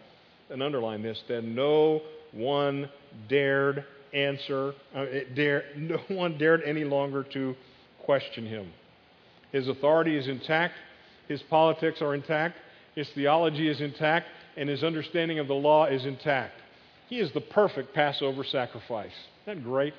And 0.51 0.63
underline 0.63 1.03
this, 1.03 1.23
then 1.29 1.55
no 1.55 2.03
one 2.33 2.91
dared 3.29 3.85
answer, 4.13 4.75
uh, 4.95 5.07
dare, 5.35 5.65
no 5.77 5.99
one 6.09 6.37
dared 6.37 6.63
any 6.65 6.85
longer 6.85 7.23
to 7.33 7.55
question 8.05 8.45
him. 8.45 8.71
His 9.53 9.69
authority 9.69 10.17
is 10.17 10.29
intact, 10.29 10.75
his 11.29 11.43
politics 11.43 12.01
are 12.03 12.15
intact, 12.15 12.57
his 12.95 13.09
theology 13.11 13.69
is 13.69 13.81
intact, 13.81 14.27
and 14.57 14.69
his 14.69 14.85
understanding 14.85 15.39
of 15.39 15.49
the 15.49 15.55
law 15.55 15.87
is 15.87 16.05
intact. 16.05 16.55
He 17.09 17.19
is 17.19 17.33
the 17.33 17.41
perfect 17.41 17.95
Passover 17.95 18.45
sacrifice. 18.45 19.13
Isn't 19.47 19.63
that 19.63 19.65
great? 19.65 19.95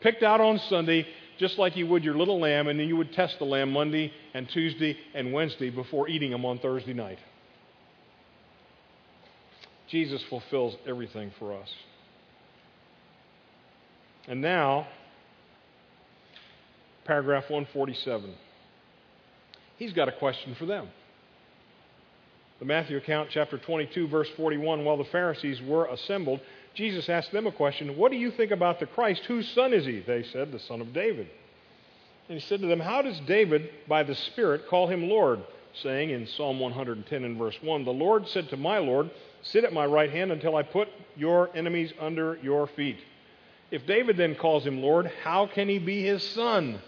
Picked 0.00 0.22
out 0.22 0.40
on 0.40 0.58
Sunday, 0.68 1.06
just 1.38 1.58
like 1.58 1.76
you 1.76 1.86
would 1.86 2.04
your 2.04 2.16
little 2.16 2.40
lamb, 2.40 2.68
and 2.68 2.78
then 2.78 2.88
you 2.88 2.96
would 2.96 3.12
test 3.12 3.38
the 3.38 3.44
lamb 3.44 3.72
Monday 3.72 4.12
and 4.34 4.48
Tuesday 4.48 4.96
and 5.14 5.32
Wednesday 5.32 5.70
before 5.70 6.08
eating 6.08 6.30
them 6.30 6.44
on 6.44 6.58
Thursday 6.58 6.92
night. 6.92 7.18
Jesus 9.88 10.22
fulfills 10.28 10.74
everything 10.86 11.32
for 11.38 11.52
us. 11.54 11.68
And 14.26 14.40
now, 14.40 14.86
paragraph 17.04 17.44
147. 17.48 18.34
He's 19.76 19.92
got 19.92 20.08
a 20.08 20.12
question 20.12 20.54
for 20.54 20.66
them. 20.66 20.88
The 22.58 22.66
Matthew 22.66 22.96
account, 22.96 23.30
chapter 23.32 23.58
22, 23.58 24.06
verse 24.06 24.28
41, 24.36 24.84
while 24.84 24.96
the 24.96 25.04
Pharisees 25.04 25.60
were 25.62 25.86
assembled, 25.86 26.40
Jesus 26.74 27.08
asked 27.08 27.32
them 27.32 27.46
a 27.46 27.52
question 27.52 27.96
What 27.96 28.12
do 28.12 28.16
you 28.16 28.30
think 28.30 28.52
about 28.52 28.78
the 28.78 28.86
Christ? 28.86 29.24
Whose 29.24 29.48
son 29.48 29.72
is 29.72 29.84
he? 29.84 30.00
They 30.00 30.22
said, 30.22 30.52
The 30.52 30.60
son 30.60 30.80
of 30.80 30.92
David. 30.92 31.28
And 32.28 32.40
he 32.40 32.46
said 32.46 32.60
to 32.60 32.66
them, 32.66 32.80
How 32.80 33.02
does 33.02 33.18
David, 33.20 33.68
by 33.88 34.04
the 34.04 34.14
Spirit, 34.14 34.68
call 34.68 34.86
him 34.86 35.08
Lord? 35.08 35.40
Saying 35.82 36.10
in 36.10 36.26
Psalm 36.26 36.60
110 36.60 37.24
and 37.24 37.36
verse 37.36 37.56
1, 37.62 37.84
The 37.84 37.90
Lord 37.90 38.28
said 38.28 38.48
to 38.50 38.56
my 38.56 38.78
Lord, 38.78 39.10
Sit 39.42 39.64
at 39.64 39.72
my 39.72 39.86
right 39.86 40.10
hand 40.10 40.30
until 40.30 40.54
I 40.54 40.62
put 40.62 40.88
your 41.16 41.50
enemies 41.56 41.92
under 41.98 42.38
your 42.42 42.68
feet. 42.68 42.98
If 43.70 43.86
David 43.86 44.16
then 44.16 44.34
calls 44.34 44.64
him 44.64 44.82
Lord, 44.82 45.10
how 45.24 45.46
can 45.46 45.68
he 45.68 45.78
be 45.78 46.02
his 46.02 46.22
son? 46.22 46.80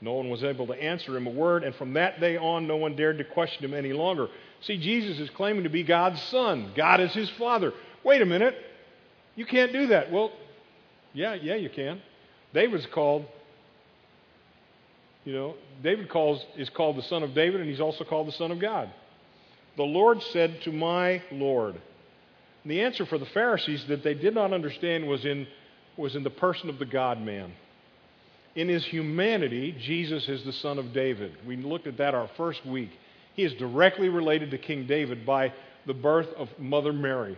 No 0.00 0.12
one 0.14 0.28
was 0.28 0.44
able 0.44 0.66
to 0.66 0.74
answer 0.74 1.16
him 1.16 1.26
a 1.26 1.30
word, 1.30 1.64
and 1.64 1.74
from 1.74 1.94
that 1.94 2.20
day 2.20 2.36
on, 2.36 2.66
no 2.66 2.76
one 2.76 2.96
dared 2.96 3.18
to 3.18 3.24
question 3.24 3.64
him 3.64 3.74
any 3.74 3.92
longer. 3.92 4.28
See, 4.62 4.76
Jesus 4.76 5.18
is 5.18 5.30
claiming 5.30 5.64
to 5.64 5.70
be 5.70 5.82
God's 5.82 6.20
son. 6.24 6.72
God 6.76 7.00
is 7.00 7.12
his 7.12 7.30
father. 7.30 7.72
Wait 8.02 8.20
a 8.20 8.26
minute. 8.26 8.54
You 9.36 9.46
can't 9.46 9.72
do 9.72 9.88
that. 9.88 10.12
Well, 10.12 10.32
yeah, 11.12 11.34
yeah, 11.34 11.54
you 11.54 11.70
can. 11.70 12.02
David's 12.52 12.86
called, 12.86 13.24
you 15.24 15.32
know, 15.32 15.54
David 15.82 16.08
calls, 16.08 16.44
is 16.56 16.68
called 16.70 16.96
the 16.96 17.02
son 17.02 17.22
of 17.22 17.34
David, 17.34 17.60
and 17.60 17.70
he's 17.70 17.80
also 17.80 18.04
called 18.04 18.28
the 18.28 18.32
son 18.32 18.50
of 18.50 18.60
God. 18.60 18.90
The 19.76 19.84
Lord 19.84 20.22
said 20.32 20.62
to 20.62 20.72
my 20.72 21.22
Lord. 21.32 21.74
And 22.62 22.70
the 22.70 22.82
answer 22.82 23.04
for 23.06 23.18
the 23.18 23.26
Pharisees 23.26 23.84
that 23.88 24.02
they 24.02 24.14
did 24.14 24.34
not 24.34 24.52
understand 24.52 25.06
was 25.06 25.24
in, 25.24 25.46
was 25.96 26.14
in 26.14 26.22
the 26.22 26.30
person 26.30 26.68
of 26.68 26.78
the 26.78 26.86
God 26.86 27.20
man. 27.20 27.52
In 28.54 28.68
his 28.68 28.84
humanity, 28.84 29.74
Jesus 29.80 30.28
is 30.28 30.44
the 30.44 30.52
son 30.52 30.78
of 30.78 30.92
David. 30.92 31.32
We 31.46 31.56
looked 31.56 31.86
at 31.86 31.96
that 31.98 32.14
our 32.14 32.30
first 32.36 32.64
week. 32.64 32.90
He 33.34 33.42
is 33.42 33.52
directly 33.54 34.08
related 34.08 34.52
to 34.52 34.58
King 34.58 34.86
David 34.86 35.26
by 35.26 35.52
the 35.86 35.94
birth 35.94 36.28
of 36.36 36.48
Mother 36.58 36.92
Mary. 36.92 37.36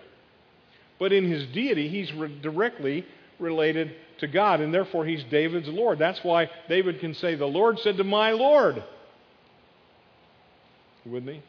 But 0.98 1.12
in 1.12 1.30
his 1.30 1.46
deity, 1.48 1.88
he's 1.88 2.12
re- 2.12 2.38
directly 2.42 3.06
related 3.38 3.94
to 4.18 4.26
God, 4.26 4.60
and 4.60 4.72
therefore 4.72 5.06
he's 5.06 5.24
David's 5.24 5.68
Lord. 5.68 5.98
That's 5.98 6.20
why 6.22 6.50
David 6.68 7.00
can 7.00 7.14
say, 7.14 7.34
The 7.34 7.46
Lord 7.46 7.78
said 7.80 7.96
to 7.96 8.04
my 8.04 8.32
Lord. 8.32 8.82
You 11.04 11.12
with 11.12 11.24
me? 11.24 11.42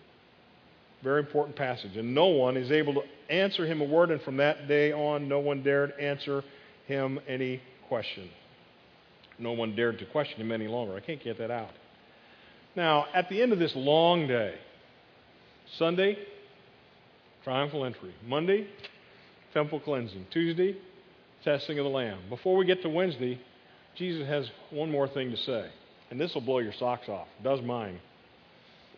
Very 1.03 1.19
important 1.19 1.55
passage. 1.55 1.95
And 1.95 2.15
no 2.15 2.27
one 2.27 2.57
is 2.57 2.71
able 2.71 2.95
to 2.95 3.03
answer 3.29 3.65
him 3.65 3.81
a 3.81 3.85
word, 3.85 4.11
and 4.11 4.21
from 4.21 4.37
that 4.37 4.67
day 4.67 4.91
on, 4.91 5.27
no 5.27 5.39
one 5.39 5.61
dared 5.63 5.93
answer 5.99 6.43
him 6.87 7.19
any 7.27 7.61
question. 7.87 8.29
No 9.39 9.51
one 9.51 9.75
dared 9.75 9.99
to 9.99 10.05
question 10.05 10.41
him 10.41 10.51
any 10.51 10.67
longer. 10.67 10.95
I 10.95 10.99
can't 10.99 11.23
get 11.23 11.37
that 11.37 11.51
out. 11.51 11.71
Now, 12.75 13.05
at 13.13 13.29
the 13.29 13.41
end 13.41 13.53
of 13.53 13.59
this 13.59 13.75
long 13.75 14.27
day, 14.27 14.55
Sunday, 15.77 16.17
triumphal 17.43 17.85
entry. 17.85 18.13
Monday, 18.25 18.67
temple 19.53 19.79
cleansing. 19.79 20.27
Tuesday, 20.31 20.75
testing 21.43 21.79
of 21.79 21.85
the 21.85 21.89
Lamb. 21.89 22.19
Before 22.29 22.55
we 22.55 22.65
get 22.65 22.81
to 22.83 22.89
Wednesday, 22.89 23.39
Jesus 23.95 24.27
has 24.27 24.49
one 24.69 24.91
more 24.91 25.07
thing 25.07 25.31
to 25.31 25.37
say. 25.37 25.69
And 26.09 26.19
this 26.19 26.33
will 26.33 26.41
blow 26.41 26.59
your 26.59 26.73
socks 26.73 27.09
off. 27.09 27.27
It 27.39 27.43
does 27.43 27.61
mine. 27.61 27.99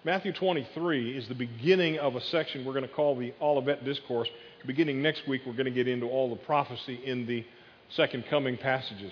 Matthew 0.06 0.32
23 0.32 1.18
is 1.18 1.28
the 1.28 1.36
beginning 1.36 2.00
of 2.00 2.16
a 2.16 2.22
section 2.22 2.66
we're 2.66 2.74
going 2.74 2.88
to 2.88 2.94
call 2.94 3.18
the 3.18 3.34
Olivet 3.42 3.84
Discourse. 3.84 4.30
Beginning 4.66 5.02
next 5.02 5.28
week, 5.28 5.42
we're 5.46 5.54
going 5.54 5.66
to 5.66 5.72
get 5.72 5.88
into 5.88 6.06
all 6.08 6.30
the 6.30 6.38
prophecy 6.38 7.00
in 7.04 7.26
the 7.26 7.46
second 7.96 8.26
coming 8.30 8.58
passages. 8.58 9.12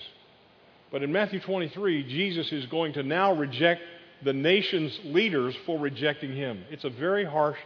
But 0.90 1.02
in 1.02 1.12
Matthew 1.12 1.40
23, 1.40 2.04
Jesus 2.04 2.50
is 2.52 2.66
going 2.66 2.94
to 2.94 3.02
now 3.02 3.34
reject 3.34 3.82
the 4.24 4.32
nation's 4.32 4.98
leaders 5.04 5.54
for 5.66 5.78
rejecting 5.78 6.34
him. 6.34 6.64
It's 6.70 6.84
a 6.84 6.90
very 6.90 7.24
harsh 7.24 7.58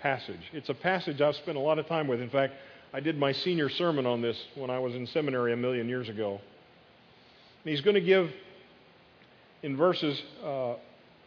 passage. 0.00 0.40
It's 0.52 0.68
a 0.68 0.74
passage 0.74 1.20
I've 1.20 1.36
spent 1.36 1.56
a 1.56 1.60
lot 1.60 1.78
of 1.78 1.86
time 1.86 2.06
with. 2.06 2.20
In 2.20 2.30
fact, 2.30 2.54
I 2.92 3.00
did 3.00 3.18
my 3.18 3.32
senior 3.32 3.68
sermon 3.68 4.06
on 4.06 4.20
this 4.20 4.36
when 4.54 4.70
I 4.70 4.78
was 4.78 4.94
in 4.94 5.06
seminary 5.08 5.52
a 5.52 5.56
million 5.56 5.88
years 5.88 6.08
ago. 6.08 6.40
And 7.64 7.70
he's 7.70 7.80
going 7.80 7.94
to 7.94 8.00
give, 8.00 8.30
in 9.62 9.76
verses 9.76 10.22
uh, 10.44 10.74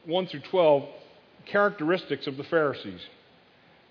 1 0.06 0.28
through 0.28 0.42
12, 0.42 0.86
characteristics 1.46 2.28
of 2.28 2.38
the 2.38 2.44
Pharisees. 2.46 3.02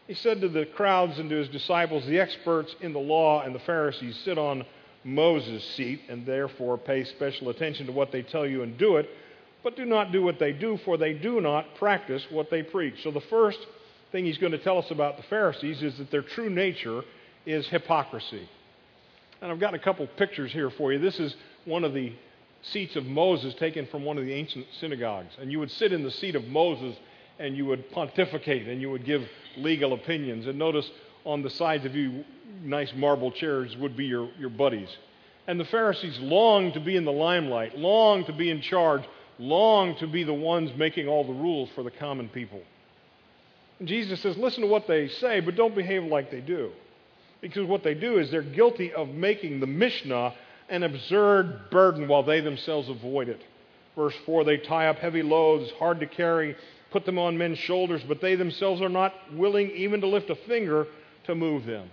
He 0.07 0.15
said 0.15 0.41
to 0.41 0.49
the 0.49 0.65
crowds 0.65 1.19
and 1.19 1.29
to 1.29 1.37
his 1.37 1.49
disciples, 1.49 2.07
The 2.07 2.19
experts 2.19 2.75
in 2.81 2.93
the 2.93 2.99
law 2.99 3.43
and 3.43 3.55
the 3.55 3.61
Pharisees 3.61 4.19
sit 4.25 4.39
on 4.39 4.65
Moses' 5.05 5.65
seat, 5.77 6.03
and 6.09 6.27
therefore 6.27 6.79
pay 6.79 7.05
special 7.05 7.51
attention 7.51 7.87
to 7.87 7.93
what 7.93 8.13
they 8.13 8.23
tell 8.23 8.47
you 8.47 8.63
and 8.63 8.77
do 8.79 8.97
it, 8.97 9.09
but 9.63 9.77
do 9.77 9.85
not 9.85 10.13
do 10.13 10.23
what 10.23 10.39
they 10.39 10.53
do, 10.53 10.79
for 10.85 10.97
they 10.97 11.13
do 11.13 11.41
not 11.41 11.75
practice 11.77 12.25
what 12.31 12.51
they 12.51 12.63
preach. 12.63 13.03
So 13.03 13.11
the 13.11 13.21
first 13.23 13.59
thing 14.13 14.25
he's 14.25 14.39
going 14.39 14.53
to 14.53 14.59
tell 14.59 14.79
us 14.79 14.91
about 14.91 15.17
the 15.17 15.23
Pharisees 15.25 15.83
is 15.83 15.99
that 15.99 16.11
their 16.11 16.23
true 16.23 16.51
nature 16.51 17.03
is 17.45 17.67
hypocrisy. 17.69 18.49
And 19.41 19.53
I've 19.53 19.61
got 19.61 19.75
a 19.75 19.79
couple 19.79 20.07
pictures 20.07 20.53
here 20.53 20.71
for 20.71 20.93
you. 20.93 20.99
This 20.99 21.21
is 21.21 21.35
one 21.65 21.85
of 21.85 21.95
the 21.95 22.13
seats 22.63 22.97
of 22.97 23.05
Moses 23.05 23.55
taken 23.55 23.87
from 23.87 24.05
one 24.05 24.19
of 24.19 24.25
the 24.25 24.33
ancient 24.33 24.67
synagogues. 24.81 25.35
And 25.41 25.53
you 25.53 25.59
would 25.61 25.71
sit 25.71 25.93
in 25.93 26.03
the 26.03 26.11
seat 26.11 26.35
of 26.35 26.45
Moses 26.47 26.97
and 27.39 27.57
you 27.57 27.67
would 27.67 27.91
pontificate 27.93 28.67
and 28.67 28.81
you 28.81 28.91
would 28.91 29.05
give 29.05 29.23
legal 29.57 29.93
opinions. 29.93 30.47
And 30.47 30.59
notice 30.59 30.91
on 31.25 31.43
the 31.43 31.51
sides 31.51 31.85
of 31.85 31.95
you, 31.95 32.25
nice 32.63 32.93
marble 32.95 33.31
chairs 33.31 33.77
would 33.77 33.97
be 33.97 34.07
your, 34.07 34.31
your 34.39 34.51
buddies. 34.51 34.89
And 35.47 35.59
the 35.59 35.65
Pharisees 35.65 36.19
longed 36.19 36.75
to 36.75 36.81
be 36.81 36.97
in 36.97 37.05
the 37.05 37.13
limelight, 37.13 37.79
longed 37.79 38.27
to 38.27 38.33
be 38.33 38.51
in 38.51 38.61
charge, 38.61 39.03
longed 39.39 39.99
to 39.99 40.07
be 40.07 40.25
the 40.25 40.35
ones 40.35 40.71
making 40.77 41.09
all 41.09 41.25
the 41.25 41.33
rules 41.33 41.71
for 41.75 41.83
the 41.83 41.91
common 41.91 42.29
people. 42.29 42.61
And 43.79 43.89
Jesus 43.89 44.21
says, 44.21 44.37
listen 44.37 44.63
to 44.63 44.69
what 44.69 44.87
they 44.87 45.09
say, 45.09 45.41
but 45.41 45.57
don't 45.57 45.75
behave 45.75 46.05
like 46.05 46.31
they 46.31 46.41
do. 46.41 46.71
Because 47.41 47.67
what 47.67 47.85
they 47.85 47.95
do 47.95 48.19
is 48.19 48.31
they're 48.31 48.43
guilty 48.43 48.93
of 48.93 49.09
making 49.09 49.61
the 49.61 49.67
Mishnah 49.67 50.35
an 50.69 50.83
absurd 50.83 51.71
burden 51.71 52.09
while 52.09 52.23
they 52.23 52.41
themselves 52.41 52.89
avoid 52.89 53.29
it. 53.29 53.41
Verse 53.97 54.15
4 54.27 54.45
they 54.45 54.59
tie 54.59 54.89
up 54.89 54.99
heavy 54.99 55.23
loads, 55.23 55.71
hard 55.79 56.01
to 56.01 56.07
carry, 56.07 56.57
put 56.91 57.07
them 57.07 57.19
on 57.19 57.39
men's 57.39 57.59
shoulders, 57.59 58.03
but 58.07 58.21
they 58.21 58.35
themselves 58.35 58.81
are 58.81 58.89
not 58.89 59.15
willing 59.33 59.71
even 59.71 60.01
to 60.01 60.07
lift 60.07 60.31
a 60.31 60.35
finger 60.35 60.87
to 61.25 61.35
move 61.35 61.65
them. 61.65 61.91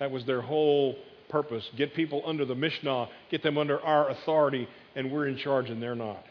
That 0.00 0.10
was 0.10 0.24
their 0.24 0.40
whole 0.40 0.96
purpose. 1.28 1.68
Get 1.76 1.94
people 1.94 2.22
under 2.26 2.44
the 2.44 2.56
Mishnah, 2.56 3.08
get 3.30 3.42
them 3.42 3.56
under 3.56 3.80
our 3.80 4.10
authority, 4.10 4.68
and 4.96 5.12
we're 5.12 5.28
in 5.28 5.36
charge 5.36 5.70
and 5.70 5.80
they're 5.80 5.94
not. 5.94 6.24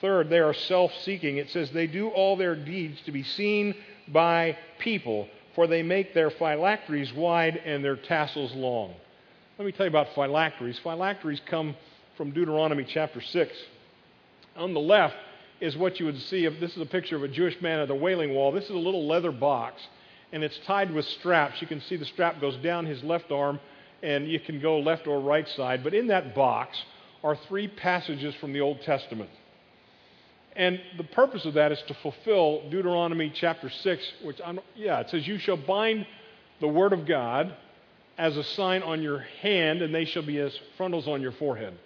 Third, 0.00 0.28
they 0.28 0.38
are 0.38 0.52
self 0.52 0.92
seeking. 1.02 1.38
It 1.38 1.50
says 1.50 1.70
they 1.70 1.86
do 1.86 2.08
all 2.08 2.36
their 2.36 2.54
deeds 2.54 3.00
to 3.06 3.12
be 3.12 3.22
seen 3.22 3.74
by 4.08 4.56
people, 4.78 5.28
for 5.54 5.66
they 5.66 5.82
make 5.82 6.14
their 6.14 6.30
phylacteries 6.30 7.12
wide 7.12 7.56
and 7.56 7.84
their 7.84 7.96
tassels 7.96 8.52
long. 8.54 8.94
Let 9.58 9.64
me 9.64 9.72
tell 9.72 9.86
you 9.86 9.90
about 9.90 10.14
phylacteries. 10.14 10.78
Phylacteries 10.84 11.40
come 11.46 11.74
from 12.16 12.30
Deuteronomy 12.30 12.84
chapter 12.84 13.20
6. 13.20 13.52
On 14.56 14.72
the 14.72 14.80
left 14.80 15.16
is 15.60 15.76
what 15.76 15.98
you 15.98 16.06
would 16.06 16.20
see 16.22 16.44
if 16.44 16.60
this 16.60 16.72
is 16.72 16.82
a 16.82 16.86
picture 16.86 17.16
of 17.16 17.24
a 17.24 17.28
Jewish 17.28 17.60
man 17.60 17.80
at 17.80 17.88
the 17.88 17.94
Wailing 17.94 18.34
Wall. 18.34 18.52
This 18.52 18.64
is 18.64 18.70
a 18.70 18.74
little 18.74 19.08
leather 19.08 19.32
box, 19.32 19.80
and 20.32 20.44
it's 20.44 20.58
tied 20.66 20.92
with 20.92 21.06
straps. 21.06 21.60
You 21.60 21.66
can 21.66 21.80
see 21.82 21.96
the 21.96 22.04
strap 22.04 22.40
goes 22.40 22.56
down 22.56 22.86
his 22.86 23.02
left 23.02 23.30
arm, 23.30 23.60
and 24.02 24.28
you 24.28 24.40
can 24.40 24.60
go 24.60 24.78
left 24.78 25.06
or 25.06 25.20
right 25.20 25.48
side. 25.50 25.82
But 25.82 25.94
in 25.94 26.08
that 26.08 26.34
box 26.34 26.76
are 27.24 27.36
three 27.48 27.68
passages 27.68 28.34
from 28.36 28.52
the 28.52 28.60
Old 28.60 28.80
Testament. 28.82 29.30
And 30.54 30.80
the 30.96 31.04
purpose 31.04 31.44
of 31.44 31.54
that 31.54 31.72
is 31.72 31.80
to 31.86 31.94
fulfill 31.94 32.68
Deuteronomy 32.68 33.30
chapter 33.34 33.70
6, 33.70 34.12
which, 34.24 34.40
I'm, 34.44 34.60
yeah, 34.74 35.00
it 35.00 35.10
says, 35.10 35.26
You 35.26 35.38
shall 35.38 35.56
bind 35.56 36.06
the 36.60 36.68
word 36.68 36.92
of 36.92 37.06
God 37.06 37.54
as 38.18 38.36
a 38.36 38.42
sign 38.42 38.82
on 38.82 39.00
your 39.00 39.20
hand, 39.40 39.82
and 39.82 39.94
they 39.94 40.04
shall 40.04 40.24
be 40.24 40.38
as 40.38 40.52
frontals 40.76 41.06
on 41.06 41.22
your 41.22 41.32
forehead. 41.32 41.78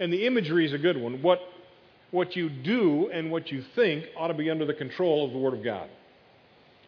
And 0.00 0.12
the 0.12 0.26
imagery 0.26 0.66
is 0.66 0.72
a 0.72 0.78
good 0.78 0.96
one. 0.96 1.22
What, 1.22 1.40
what 2.10 2.34
you 2.34 2.48
do 2.48 3.08
and 3.12 3.30
what 3.30 3.52
you 3.52 3.62
think 3.76 4.06
ought 4.16 4.28
to 4.28 4.34
be 4.34 4.50
under 4.50 4.64
the 4.64 4.74
control 4.74 5.24
of 5.24 5.32
the 5.32 5.38
Word 5.38 5.54
of 5.54 5.62
God. 5.62 5.88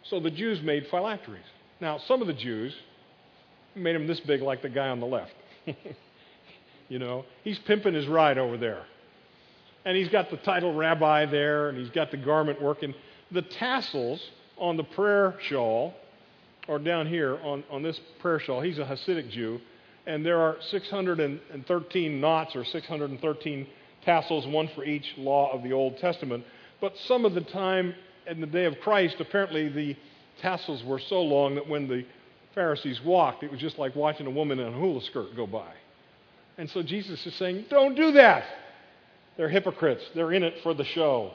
So 0.04 0.20
the 0.20 0.30
Jews 0.30 0.62
made 0.62 0.86
phylacteries. 0.90 1.44
Now, 1.80 1.98
some 1.98 2.20
of 2.20 2.26
the 2.26 2.32
Jews 2.32 2.74
made 3.74 3.94
them 3.94 4.06
this 4.06 4.20
big, 4.20 4.42
like 4.42 4.62
the 4.62 4.68
guy 4.68 4.88
on 4.88 5.00
the 5.00 5.06
left. 5.06 5.34
you 6.88 6.98
know, 6.98 7.24
he's 7.44 7.58
pimping 7.60 7.94
his 7.94 8.06
ride 8.06 8.38
over 8.38 8.56
there. 8.56 8.84
And 9.84 9.96
he's 9.96 10.08
got 10.08 10.30
the 10.30 10.36
title 10.38 10.74
rabbi 10.74 11.26
there, 11.26 11.68
and 11.68 11.78
he's 11.78 11.90
got 11.90 12.10
the 12.10 12.16
garment 12.16 12.60
working. 12.60 12.94
The 13.30 13.42
tassels 13.42 14.20
on 14.58 14.76
the 14.76 14.84
prayer 14.84 15.34
shawl 15.48 15.94
or 16.68 16.78
down 16.78 17.06
here 17.06 17.38
on, 17.42 17.64
on 17.70 17.82
this 17.82 17.98
prayer 18.20 18.38
shawl, 18.38 18.60
he's 18.60 18.78
a 18.78 18.84
Hasidic 18.84 19.30
Jew, 19.30 19.60
and 20.06 20.24
there 20.24 20.40
are 20.40 20.56
613 20.70 22.20
knots 22.20 22.54
or 22.54 22.64
613 22.64 23.66
tassels, 24.04 24.46
one 24.46 24.68
for 24.74 24.84
each 24.84 25.14
law 25.16 25.52
of 25.52 25.62
the 25.62 25.72
Old 25.72 25.98
Testament. 25.98 26.44
But 26.80 26.96
some 27.06 27.24
of 27.24 27.34
the 27.34 27.40
time 27.40 27.94
in 28.26 28.40
the 28.40 28.46
day 28.46 28.64
of 28.64 28.78
Christ, 28.80 29.16
apparently 29.20 29.68
the 29.68 29.96
tassels 30.40 30.82
were 30.84 30.98
so 30.98 31.22
long 31.22 31.54
that 31.56 31.68
when 31.68 31.88
the 31.88 32.04
Pharisees 32.54 33.00
walked, 33.02 33.42
it 33.42 33.50
was 33.50 33.60
just 33.60 33.78
like 33.78 33.94
watching 33.96 34.26
a 34.26 34.30
woman 34.30 34.58
in 34.58 34.68
a 34.68 34.72
hula 34.72 35.02
skirt 35.02 35.34
go 35.36 35.46
by. 35.46 35.72
And 36.58 36.68
so 36.70 36.82
Jesus 36.82 37.24
is 37.26 37.34
saying, 37.34 37.66
Don't 37.70 37.94
do 37.94 38.12
that. 38.12 38.44
They're 39.36 39.48
hypocrites. 39.48 40.04
They're 40.14 40.32
in 40.32 40.42
it 40.42 40.62
for 40.62 40.74
the 40.74 40.84
show. 40.84 41.32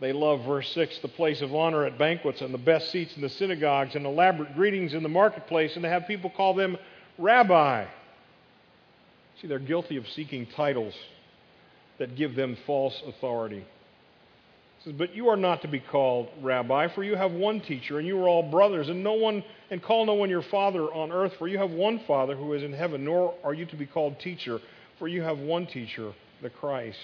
They 0.00 0.12
love, 0.12 0.44
verse 0.44 0.68
6, 0.74 0.98
the 0.98 1.08
place 1.08 1.42
of 1.42 1.54
honor 1.54 1.84
at 1.84 1.96
banquets 1.96 2.40
and 2.40 2.52
the 2.52 2.58
best 2.58 2.90
seats 2.90 3.14
in 3.14 3.22
the 3.22 3.28
synagogues 3.28 3.94
and 3.94 4.04
elaborate 4.04 4.54
greetings 4.54 4.94
in 4.94 5.02
the 5.04 5.08
marketplace, 5.08 5.74
and 5.74 5.84
to 5.84 5.88
have 5.88 6.08
people 6.08 6.28
call 6.28 6.54
them 6.54 6.76
rabbi. 7.18 7.86
See, 9.40 9.46
they're 9.46 9.60
guilty 9.60 9.96
of 9.96 10.08
seeking 10.08 10.46
titles 10.46 10.94
that 11.98 12.16
give 12.16 12.34
them 12.34 12.56
false 12.66 13.00
authority. 13.06 13.64
Says, 14.84 14.94
but 14.98 15.14
you 15.14 15.28
are 15.28 15.36
not 15.36 15.62
to 15.62 15.68
be 15.68 15.80
called 15.80 16.28
rabbi, 16.40 16.88
for 16.94 17.04
you 17.04 17.14
have 17.14 17.32
one 17.32 17.60
teacher, 17.60 17.98
and 17.98 18.06
you 18.06 18.18
are 18.18 18.28
all 18.28 18.50
brothers, 18.50 18.88
and 18.88 19.04
no 19.04 19.14
one 19.14 19.44
and 19.70 19.82
call 19.82 20.06
no 20.06 20.14
one 20.14 20.28
your 20.28 20.42
father 20.42 20.82
on 20.82 21.12
earth, 21.12 21.32
for 21.38 21.46
you 21.46 21.58
have 21.58 21.70
one 21.70 22.00
Father 22.06 22.34
who 22.36 22.52
is 22.52 22.62
in 22.62 22.72
heaven, 22.72 23.04
nor 23.04 23.34
are 23.44 23.54
you 23.54 23.64
to 23.66 23.76
be 23.76 23.86
called 23.86 24.18
teacher, 24.20 24.58
for 24.98 25.08
you 25.08 25.22
have 25.22 25.38
one 25.38 25.66
teacher, 25.66 26.12
the 26.42 26.50
Christ. 26.50 26.98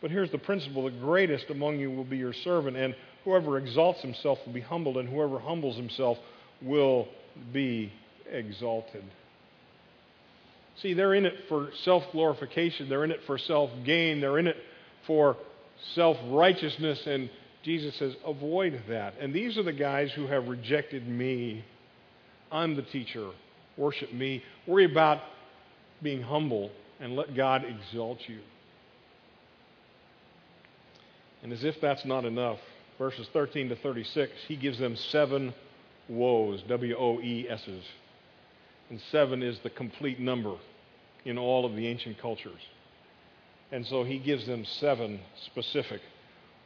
But 0.00 0.10
here's 0.10 0.30
the 0.30 0.38
principle 0.38 0.84
the 0.84 0.90
greatest 0.90 1.46
among 1.48 1.78
you 1.78 1.90
will 1.90 2.04
be 2.04 2.18
your 2.18 2.32
servant, 2.32 2.76
and 2.76 2.94
whoever 3.24 3.56
exalts 3.56 4.02
himself 4.02 4.38
will 4.44 4.52
be 4.52 4.60
humbled, 4.60 4.98
and 4.98 5.08
whoever 5.08 5.38
humbles 5.38 5.76
himself 5.76 6.18
will 6.60 7.08
be 7.52 7.92
exalted. 8.30 9.04
See, 10.80 10.94
they're 10.94 11.14
in 11.14 11.26
it 11.26 11.34
for 11.48 11.70
self 11.84 12.04
glorification, 12.12 12.88
they're 12.88 13.04
in 13.04 13.10
it 13.10 13.20
for 13.26 13.38
self 13.38 13.70
gain, 13.84 14.20
they're 14.20 14.38
in 14.38 14.46
it 14.46 14.56
for 15.06 15.36
self 15.94 16.16
righteousness, 16.26 17.06
and 17.06 17.30
Jesus 17.62 17.94
says, 17.96 18.14
avoid 18.26 18.82
that. 18.88 19.14
And 19.20 19.32
these 19.32 19.56
are 19.56 19.62
the 19.62 19.72
guys 19.72 20.10
who 20.12 20.26
have 20.26 20.48
rejected 20.48 21.06
me. 21.06 21.64
I'm 22.50 22.76
the 22.76 22.82
teacher. 22.82 23.30
Worship 23.76 24.12
me. 24.12 24.42
Worry 24.66 24.84
about 24.84 25.20
being 26.02 26.22
humble 26.22 26.70
and 27.00 27.16
let 27.16 27.34
God 27.34 27.64
exalt 27.64 28.18
you. 28.28 28.40
And 31.42 31.52
as 31.52 31.64
if 31.64 31.80
that's 31.80 32.04
not 32.04 32.24
enough, 32.24 32.58
verses 32.98 33.28
13 33.32 33.68
to 33.70 33.76
36, 33.76 34.32
he 34.46 34.56
gives 34.56 34.78
them 34.78 34.96
seven 34.96 35.54
woes, 36.08 36.62
W 36.68 36.96
O 36.96 37.20
E 37.20 37.48
S's. 37.48 37.84
And 38.90 39.00
seven 39.10 39.42
is 39.42 39.58
the 39.60 39.70
complete 39.70 40.20
number 40.20 40.54
in 41.24 41.38
all 41.38 41.64
of 41.64 41.74
the 41.74 41.86
ancient 41.86 42.18
cultures. 42.18 42.60
And 43.72 43.86
so 43.86 44.04
he 44.04 44.18
gives 44.18 44.46
them 44.46 44.64
seven 44.64 45.20
specific 45.46 46.00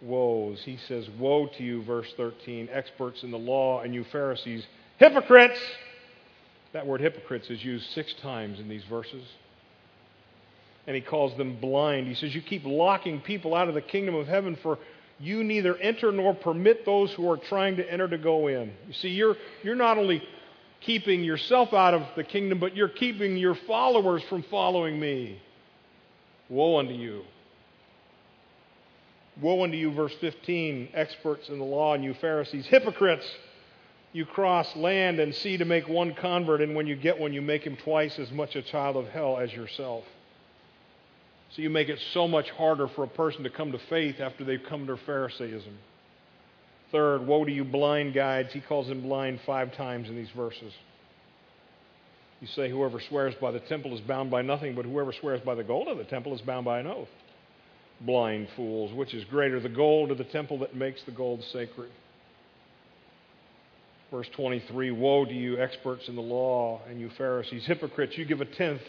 woes. 0.03 0.61
He 0.65 0.77
says, 0.89 1.09
Woe 1.19 1.47
to 1.57 1.63
you, 1.63 1.83
verse 1.85 2.13
13, 2.17 2.69
experts 2.71 3.23
in 3.23 3.31
the 3.31 3.39
law, 3.39 3.81
and 3.81 3.95
you 3.95 4.05
Pharisees, 4.05 4.67
hypocrites! 4.99 5.61
That 6.73 6.87
word 6.87 7.01
hypocrites 7.01 7.49
is 7.49 7.65
used 7.65 7.89
six 7.93 8.13
times 8.21 8.61
in 8.61 8.69
these 8.69 8.85
verses 8.85 9.25
and 10.87 10.95
he 10.95 11.03
calls 11.03 11.37
them 11.37 11.57
blind. 11.61 12.07
He 12.07 12.15
says, 12.15 12.35
You 12.35 12.43
keep 12.43 12.65
locking 12.65 13.21
people 13.21 13.55
out 13.55 13.69
of 13.69 13.75
the 13.75 13.83
kingdom 13.83 14.15
of 14.15 14.27
heaven, 14.27 14.57
for 14.63 14.79
you 15.19 15.43
neither 15.43 15.77
enter 15.77 16.13
nor 16.13 16.35
permit 16.35 16.85
those 16.85 17.13
who 17.13 17.31
are 17.31 17.37
trying 17.37 17.77
to 17.77 17.93
enter 17.93 18.09
to 18.09 18.19
go 18.19 18.47
in. 18.47 18.73
You 18.87 18.93
see, 18.93 19.09
you're, 19.09 19.37
you're 19.63 19.75
not 19.75 19.99
only 19.99 20.23
keeping 20.81 21.25
yourself 21.25 21.73
out 21.73 21.95
of 21.95 22.03
the 22.15 22.23
kingdom, 22.23 22.61
but 22.61 22.77
you're 22.77 22.89
keeping 22.89 23.37
your 23.37 23.55
followers 23.55 24.23
from 24.29 24.45
following 24.45 25.01
me. 25.01 25.41
Woe 26.49 26.79
unto 26.79 26.95
you. 26.95 27.23
Woe 29.41 29.65
unto 29.65 29.77
you, 29.77 29.93
verse 29.93 30.15
15, 30.21 30.91
experts 30.95 31.49
in 31.49 31.59
the 31.59 31.65
law, 31.65 31.95
and 31.95 32.03
you 32.03 32.15
Pharisees, 32.15 32.67
hypocrites! 32.67 33.27
You 34.13 34.25
cross 34.25 34.75
land 34.77 35.21
and 35.21 35.35
sea 35.35 35.59
to 35.59 35.67
make 35.67 35.89
one 35.89 36.15
convert, 36.15 36.63
and 36.63 36.75
when 36.75 36.87
you 36.87 36.97
get 36.97 37.19
one, 37.19 37.35
you 37.35 37.43
make 37.43 37.65
him 37.65 37.77
twice 37.77 38.19
as 38.19 38.31
much 38.31 38.57
a 38.57 38.63
child 38.63 38.97
of 38.97 39.09
hell 39.09 39.37
as 39.37 39.53
yourself. 39.53 40.05
So 41.51 41.61
you 41.61 41.69
make 41.69 41.91
it 41.91 41.99
so 42.13 42.27
much 42.27 42.51
harder 42.51 42.89
for 42.89 43.05
a 43.05 43.09
person 43.09 43.43
to 43.45 43.51
come 43.51 43.73
to 43.73 43.79
faith 43.91 44.21
after 44.21 44.43
they've 44.43 44.63
come 44.67 44.87
to 44.87 44.97
Pharisaism. 44.97 45.77
Third, 46.93 47.27
woe 47.27 47.45
to 47.45 47.53
you 47.53 47.65
blind 47.65 48.15
guides. 48.15 48.53
He 48.53 48.61
calls 48.61 48.89
them 48.89 49.03
blind 49.03 49.41
five 49.45 49.75
times 49.75 50.09
in 50.09 50.17
these 50.17 50.31
verses. 50.31 50.73
You 52.41 52.47
say, 52.49 52.71
whoever 52.71 53.01
swears 53.09 53.35
by 53.41 53.51
the 53.51 53.61
temple 53.61 53.95
is 53.95 54.01
bound 54.03 54.31
by 54.31 54.43
nothing, 54.43 54.75
but 54.75 54.85
whoever 54.85 55.13
swears 55.13 55.41
by 55.45 55.55
the 55.55 55.65
gold 55.65 55.89
of 55.89 55.99
the 55.99 56.05
temple 56.05 56.35
is 56.35 56.41
bound 56.43 56.65
by 56.65 56.81
an 56.81 56.87
oath. 56.87 57.09
Blind 58.01 58.49
fools, 58.57 58.93
which 58.93 59.15
is 59.15 59.25
greater, 59.25 59.59
the 59.59 59.71
gold 59.71 60.11
or 60.11 60.15
the 60.15 60.25
temple 60.25 60.59
that 60.59 60.77
makes 60.77 61.03
the 61.05 61.13
gold 61.13 61.43
sacred? 61.53 61.91
Verse 64.11 64.29
23 64.37 64.91
Woe 64.91 65.25
to 65.25 65.33
you, 65.33 65.59
experts 65.59 66.09
in 66.09 66.15
the 66.15 66.23
law, 66.23 66.83
and 66.89 67.01
you 67.01 67.11
Pharisees, 67.17 67.65
hypocrites! 67.67 68.19
You 68.19 68.27
give 68.27 68.43
a 68.43 68.45
tenth 68.45 68.83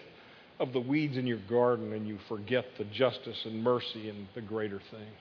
of 0.60 0.74
the 0.74 0.80
weeds 0.80 1.18
in 1.18 1.26
your 1.26 1.40
garden 1.50 1.94
and 1.94 2.08
you 2.08 2.18
forget 2.28 2.66
the 2.78 2.84
justice 2.86 3.38
and 3.46 3.64
mercy 3.64 4.10
and 4.10 4.28
the 4.36 4.42
greater 4.42 4.82
things. 4.92 5.18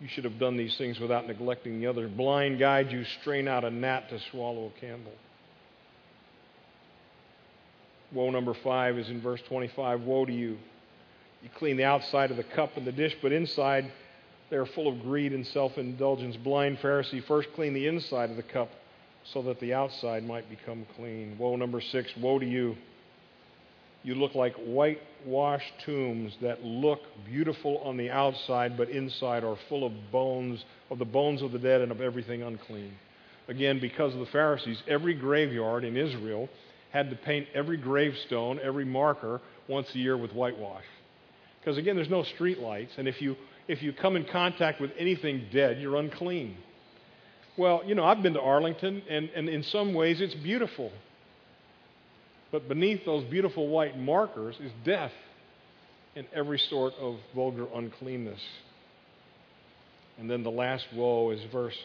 You 0.00 0.08
should 0.10 0.24
have 0.24 0.38
done 0.38 0.58
these 0.58 0.76
things 0.76 0.98
without 0.98 1.26
neglecting 1.26 1.80
the 1.80 1.86
other. 1.86 2.06
Blind 2.06 2.58
guide 2.58 2.90
you 2.90 3.04
strain 3.20 3.48
out 3.48 3.64
a 3.64 3.70
gnat 3.70 4.10
to 4.10 4.18
swallow 4.30 4.70
a 4.76 4.80
camel. 4.80 5.12
Woe 8.12 8.30
number 8.30 8.54
five 8.62 8.98
is 8.98 9.08
in 9.08 9.20
verse 9.20 9.40
25. 9.48 10.02
Woe 10.02 10.24
to 10.24 10.32
you. 10.32 10.58
You 11.42 11.50
clean 11.58 11.76
the 11.76 11.84
outside 11.84 12.30
of 12.30 12.36
the 12.36 12.44
cup 12.44 12.76
and 12.76 12.86
the 12.86 12.92
dish, 12.92 13.14
but 13.22 13.32
inside 13.32 13.90
they 14.50 14.56
are 14.56 14.66
full 14.66 14.88
of 14.88 15.02
greed 15.02 15.32
and 15.32 15.46
self 15.46 15.76
indulgence. 15.76 16.36
Blind 16.36 16.78
Pharisee, 16.78 17.24
first 17.26 17.48
clean 17.54 17.74
the 17.74 17.86
inside 17.86 18.30
of 18.30 18.36
the 18.36 18.42
cup 18.42 18.70
so 19.32 19.42
that 19.42 19.60
the 19.60 19.74
outside 19.74 20.24
might 20.24 20.48
become 20.48 20.86
clean. 20.96 21.36
Woe 21.38 21.56
number 21.56 21.80
six. 21.80 22.10
Woe 22.16 22.38
to 22.38 22.46
you 22.46 22.76
you 24.06 24.14
look 24.14 24.36
like 24.36 24.54
whitewashed 24.54 25.72
tombs 25.84 26.32
that 26.40 26.62
look 26.64 27.00
beautiful 27.26 27.78
on 27.78 27.96
the 27.96 28.08
outside, 28.08 28.76
but 28.76 28.88
inside 28.88 29.42
are 29.42 29.56
full 29.68 29.84
of 29.84 29.92
bones, 30.12 30.64
of 30.92 31.00
the 31.00 31.04
bones 31.04 31.42
of 31.42 31.50
the 31.50 31.58
dead 31.58 31.80
and 31.80 31.90
of 31.90 32.00
everything 32.00 32.40
unclean. 32.40 32.92
Again, 33.48 33.80
because 33.80 34.14
of 34.14 34.20
the 34.20 34.26
Pharisees, 34.26 34.80
every 34.86 35.12
graveyard 35.12 35.82
in 35.82 35.96
Israel 35.96 36.48
had 36.96 37.10
to 37.10 37.16
paint 37.16 37.46
every 37.54 37.76
gravestone, 37.76 38.58
every 38.62 38.86
marker, 38.86 39.42
once 39.68 39.86
a 39.94 39.98
year 39.98 40.16
with 40.16 40.32
whitewash. 40.32 40.84
Because 41.60 41.76
again, 41.76 41.94
there's 41.94 42.08
no 42.08 42.22
street 42.22 42.58
lights, 42.58 42.92
and 42.96 43.06
if 43.06 43.20
you 43.20 43.36
if 43.68 43.82
you 43.82 43.92
come 43.92 44.16
in 44.16 44.24
contact 44.24 44.80
with 44.80 44.92
anything 44.96 45.46
dead, 45.52 45.78
you're 45.78 45.96
unclean. 45.96 46.56
Well, 47.58 47.82
you 47.84 47.94
know, 47.94 48.04
I've 48.04 48.22
been 48.22 48.34
to 48.34 48.40
Arlington, 48.40 49.02
and, 49.10 49.28
and 49.30 49.48
in 49.48 49.62
some 49.64 49.92
ways 49.92 50.20
it's 50.20 50.34
beautiful. 50.34 50.92
But 52.52 52.68
beneath 52.68 53.04
those 53.04 53.24
beautiful 53.24 53.68
white 53.68 53.98
markers 53.98 54.56
is 54.60 54.70
death 54.84 55.12
and 56.14 56.26
every 56.32 56.58
sort 56.58 56.94
of 56.94 57.16
vulgar 57.34 57.66
uncleanness. 57.74 58.40
And 60.18 60.30
then 60.30 60.44
the 60.44 60.50
last 60.50 60.86
woe 60.94 61.30
is 61.30 61.40
verse 61.52 61.76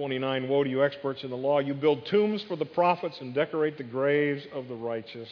29 0.00 0.48
Woe 0.48 0.64
to 0.64 0.70
you, 0.70 0.82
experts 0.82 1.24
in 1.24 1.28
the 1.28 1.36
law! 1.36 1.58
You 1.58 1.74
build 1.74 2.06
tombs 2.06 2.42
for 2.48 2.56
the 2.56 2.64
prophets 2.64 3.18
and 3.20 3.34
decorate 3.34 3.76
the 3.76 3.84
graves 3.84 4.42
of 4.54 4.66
the 4.66 4.74
righteous. 4.74 5.28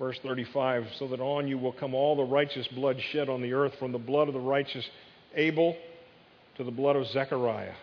Verse 0.00 0.18
35 0.24 0.86
So 0.98 1.06
that 1.06 1.20
on 1.20 1.46
you 1.46 1.56
will 1.56 1.70
come 1.70 1.94
all 1.94 2.16
the 2.16 2.24
righteous 2.24 2.66
blood 2.74 2.96
shed 3.12 3.28
on 3.28 3.42
the 3.42 3.52
earth, 3.52 3.74
from 3.78 3.92
the 3.92 3.98
blood 3.98 4.26
of 4.26 4.34
the 4.34 4.40
righteous 4.40 4.84
Abel 5.36 5.76
to 6.56 6.64
the 6.64 6.72
blood 6.72 6.96
of 6.96 7.06
Zechariah, 7.12 7.74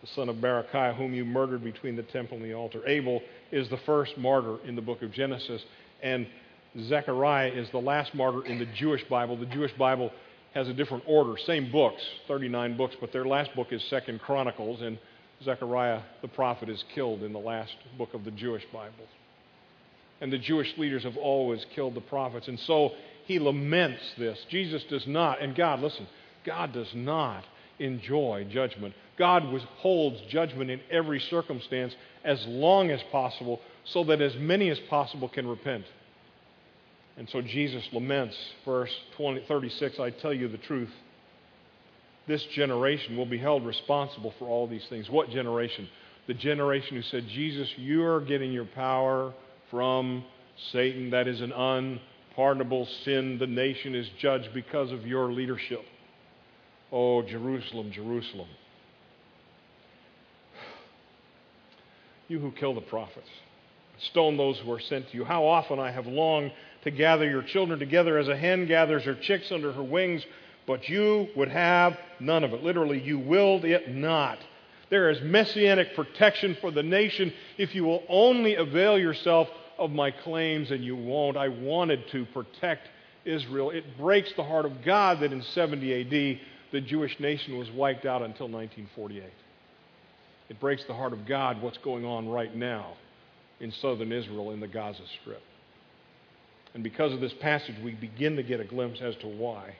the 0.00 0.08
son 0.14 0.30
of 0.30 0.36
Berechiah, 0.36 0.96
whom 0.96 1.12
you 1.12 1.26
murdered 1.26 1.62
between 1.62 1.96
the 1.96 2.02
temple 2.04 2.38
and 2.38 2.46
the 2.46 2.54
altar. 2.54 2.80
Abel 2.86 3.20
is 3.52 3.68
the 3.68 3.78
first 3.84 4.16
martyr 4.16 4.56
in 4.66 4.74
the 4.74 4.80
book 4.80 5.02
of 5.02 5.12
Genesis, 5.12 5.62
and 6.02 6.26
Zechariah 6.88 7.52
is 7.52 7.68
the 7.72 7.78
last 7.78 8.14
martyr 8.14 8.46
in 8.46 8.58
the 8.58 8.66
Jewish 8.74 9.04
Bible. 9.04 9.36
The 9.36 9.44
Jewish 9.44 9.72
Bible 9.74 10.10
has 10.54 10.68
a 10.68 10.72
different 10.72 11.04
order, 11.06 11.34
same 11.46 11.70
books, 11.70 12.00
39 12.28 12.76
books, 12.76 12.94
but 13.00 13.12
their 13.12 13.24
last 13.24 13.54
book 13.56 13.72
is 13.72 13.82
Second 13.90 14.20
Chronicles, 14.20 14.80
and 14.82 14.98
Zechariah 15.42 16.00
the 16.22 16.28
prophet 16.28 16.68
is 16.68 16.82
killed 16.94 17.22
in 17.22 17.32
the 17.32 17.38
last 17.38 17.74
book 17.98 18.14
of 18.14 18.24
the 18.24 18.30
Jewish 18.30 18.64
Bible. 18.72 19.06
And 20.20 20.32
the 20.32 20.38
Jewish 20.38 20.72
leaders 20.78 21.02
have 21.02 21.16
always 21.16 21.64
killed 21.74 21.94
the 21.94 22.00
prophets. 22.00 22.46
And 22.46 22.58
so 22.60 22.92
he 23.26 23.38
laments 23.38 24.00
this. 24.16 24.38
Jesus 24.48 24.82
does 24.84 25.06
not, 25.06 25.42
and 25.42 25.56
God, 25.56 25.80
listen, 25.80 26.06
God 26.46 26.72
does 26.72 26.90
not 26.94 27.44
enjoy 27.80 28.46
judgment. 28.50 28.94
God 29.18 29.52
withholds 29.52 30.20
judgment 30.30 30.70
in 30.70 30.80
every 30.90 31.20
circumstance 31.20 31.94
as 32.24 32.44
long 32.46 32.90
as 32.90 33.00
possible 33.10 33.60
so 33.84 34.04
that 34.04 34.22
as 34.22 34.34
many 34.36 34.70
as 34.70 34.78
possible 34.88 35.28
can 35.28 35.46
repent. 35.46 35.84
And 37.16 37.28
so 37.30 37.40
Jesus 37.40 37.84
laments, 37.92 38.36
verse 38.64 38.90
20, 39.16 39.44
36 39.46 40.00
I 40.00 40.10
tell 40.10 40.34
you 40.34 40.48
the 40.48 40.58
truth. 40.58 40.90
This 42.26 42.42
generation 42.54 43.16
will 43.16 43.26
be 43.26 43.38
held 43.38 43.66
responsible 43.66 44.32
for 44.38 44.48
all 44.48 44.66
these 44.66 44.84
things. 44.88 45.10
What 45.10 45.30
generation? 45.30 45.88
The 46.26 46.34
generation 46.34 46.96
who 46.96 47.02
said, 47.02 47.26
Jesus, 47.28 47.68
you 47.76 48.02
are 48.04 48.20
getting 48.20 48.50
your 48.50 48.64
power 48.64 49.34
from 49.70 50.24
Satan. 50.72 51.10
That 51.10 51.28
is 51.28 51.40
an 51.42 51.52
unpardonable 51.52 52.88
sin. 53.04 53.38
The 53.38 53.46
nation 53.46 53.94
is 53.94 54.08
judged 54.20 54.48
because 54.54 54.90
of 54.90 55.06
your 55.06 55.32
leadership. 55.32 55.82
Oh, 56.90 57.22
Jerusalem, 57.22 57.92
Jerusalem. 57.92 58.48
You 62.26 62.38
who 62.38 62.52
kill 62.52 62.74
the 62.74 62.80
prophets, 62.80 63.28
stone 64.10 64.38
those 64.38 64.58
who 64.64 64.72
are 64.72 64.80
sent 64.80 65.10
to 65.10 65.14
you. 65.14 65.26
How 65.26 65.44
often 65.44 65.78
I 65.78 65.90
have 65.90 66.06
longed 66.06 66.52
to 66.84 66.90
gather 66.90 67.28
your 67.28 67.42
children 67.42 67.78
together 67.78 68.18
as 68.18 68.28
a 68.28 68.36
hen 68.36 68.66
gathers 68.66 69.04
her 69.04 69.14
chicks 69.14 69.50
under 69.50 69.72
her 69.72 69.82
wings, 69.82 70.24
but 70.66 70.88
you 70.88 71.28
would 71.36 71.48
have 71.48 71.98
none 72.20 72.44
of 72.44 72.52
it. 72.52 72.62
Literally, 72.62 73.00
you 73.00 73.18
willed 73.18 73.64
it 73.64 73.90
not. 73.90 74.38
There 74.90 75.10
is 75.10 75.20
messianic 75.22 75.96
protection 75.96 76.56
for 76.60 76.70
the 76.70 76.82
nation 76.82 77.32
if 77.58 77.74
you 77.74 77.84
will 77.84 78.02
only 78.08 78.54
avail 78.54 78.98
yourself 78.98 79.48
of 79.78 79.90
my 79.90 80.10
claims, 80.10 80.70
and 80.70 80.84
you 80.84 80.94
won't. 80.94 81.36
I 81.36 81.48
wanted 81.48 82.08
to 82.12 82.26
protect 82.26 82.88
Israel. 83.24 83.70
It 83.70 83.98
breaks 83.98 84.32
the 84.36 84.44
heart 84.44 84.66
of 84.66 84.84
God 84.84 85.20
that 85.20 85.32
in 85.32 85.42
70 85.42 86.00
AD 86.00 86.40
the 86.72 86.80
Jewish 86.80 87.18
nation 87.18 87.58
was 87.58 87.70
wiped 87.70 88.04
out 88.04 88.22
until 88.22 88.48
1948. 88.48 89.24
It 90.48 90.60
breaks 90.60 90.84
the 90.84 90.94
heart 90.94 91.12
of 91.12 91.26
God 91.26 91.62
what's 91.62 91.78
going 91.78 92.04
on 92.04 92.28
right 92.28 92.54
now 92.54 92.94
in 93.60 93.72
southern 93.72 94.12
Israel 94.12 94.50
in 94.50 94.60
the 94.60 94.68
Gaza 94.68 95.02
Strip. 95.20 95.42
And 96.74 96.82
because 96.82 97.12
of 97.12 97.20
this 97.20 97.32
passage, 97.34 97.76
we 97.82 97.92
begin 97.92 98.36
to 98.36 98.42
get 98.42 98.60
a 98.60 98.64
glimpse 98.64 99.00
as 99.00 99.14
to 99.16 99.28
why. 99.28 99.76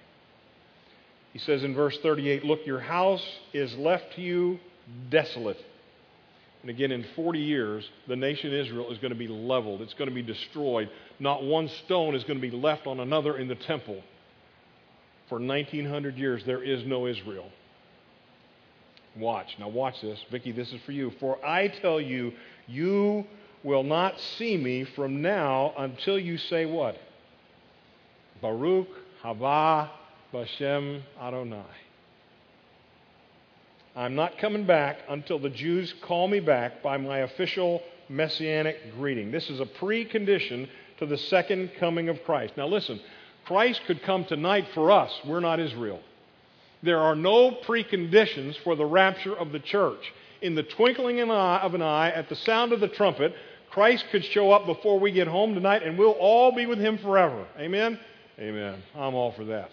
He 1.32 1.40
says 1.40 1.64
in 1.64 1.74
verse 1.74 1.98
38 2.02 2.44
Look, 2.44 2.64
your 2.64 2.80
house 2.80 3.24
is 3.52 3.74
left 3.74 4.14
to 4.14 4.22
you 4.22 4.58
desolate. 5.10 5.58
And 6.62 6.70
again, 6.70 6.92
in 6.92 7.04
40 7.14 7.40
years, 7.40 7.86
the 8.08 8.16
nation 8.16 8.54
Israel 8.54 8.90
is 8.90 8.98
going 8.98 9.12
to 9.12 9.18
be 9.18 9.28
leveled. 9.28 9.82
It's 9.82 9.92
going 9.92 10.08
to 10.08 10.14
be 10.14 10.22
destroyed. 10.22 10.88
Not 11.18 11.44
one 11.44 11.68
stone 11.84 12.14
is 12.14 12.24
going 12.24 12.40
to 12.40 12.50
be 12.50 12.56
left 12.56 12.86
on 12.86 13.00
another 13.00 13.36
in 13.36 13.48
the 13.48 13.54
temple. 13.54 14.00
For 15.28 15.38
1900 15.38 16.16
years, 16.16 16.42
there 16.46 16.62
is 16.62 16.84
no 16.86 17.06
Israel. 17.06 17.50
Watch. 19.16 19.48
Now, 19.58 19.68
watch 19.68 20.00
this. 20.00 20.18
Vicki, 20.30 20.52
this 20.52 20.72
is 20.72 20.80
for 20.86 20.92
you. 20.92 21.12
For 21.20 21.44
I 21.44 21.68
tell 21.68 22.00
you, 22.00 22.32
you 22.66 23.24
will 23.64 23.82
not 23.82 24.20
see 24.20 24.56
me 24.56 24.84
from 24.84 25.22
now 25.22 25.72
until 25.78 26.18
you 26.18 26.38
say 26.38 26.66
what? 26.66 26.96
Baruch 28.40 28.88
haba 29.24 29.88
Bashem 30.32 31.00
Adonai. 31.20 31.64
I'm 33.96 34.14
not 34.14 34.38
coming 34.38 34.66
back 34.66 34.98
until 35.08 35.38
the 35.38 35.48
Jews 35.48 35.94
call 36.02 36.28
me 36.28 36.40
back 36.40 36.82
by 36.82 36.96
my 36.98 37.18
official 37.18 37.80
messianic 38.08 38.94
greeting. 38.96 39.30
This 39.30 39.48
is 39.48 39.60
a 39.60 39.66
precondition 39.66 40.68
to 40.98 41.06
the 41.06 41.16
second 41.16 41.70
coming 41.78 42.08
of 42.08 42.22
Christ. 42.24 42.56
Now, 42.56 42.66
listen, 42.66 43.00
Christ 43.44 43.80
could 43.86 44.02
come 44.02 44.24
tonight 44.24 44.66
for 44.74 44.90
us. 44.90 45.12
We're 45.24 45.40
not 45.40 45.60
Israel. 45.60 46.00
There 46.82 47.00
are 47.00 47.16
no 47.16 47.52
preconditions 47.52 48.56
for 48.62 48.76
the 48.76 48.84
rapture 48.84 49.34
of 49.34 49.52
the 49.52 49.60
church. 49.60 50.12
In 50.42 50.54
the 50.54 50.62
twinkling 50.62 51.20
of 51.20 51.74
an 51.74 51.82
eye, 51.82 52.10
at 52.10 52.28
the 52.28 52.36
sound 52.36 52.72
of 52.72 52.80
the 52.80 52.88
trumpet, 52.88 53.34
Christ 53.74 54.04
could 54.12 54.24
show 54.24 54.52
up 54.52 54.66
before 54.66 55.00
we 55.00 55.10
get 55.10 55.26
home 55.26 55.52
tonight 55.52 55.82
and 55.82 55.98
we'll 55.98 56.12
all 56.12 56.52
be 56.52 56.64
with 56.64 56.78
him 56.78 56.96
forever. 56.96 57.44
Amen? 57.58 57.98
Amen. 58.38 58.80
I'm 58.94 59.16
all 59.16 59.32
for 59.32 59.44
that. 59.46 59.68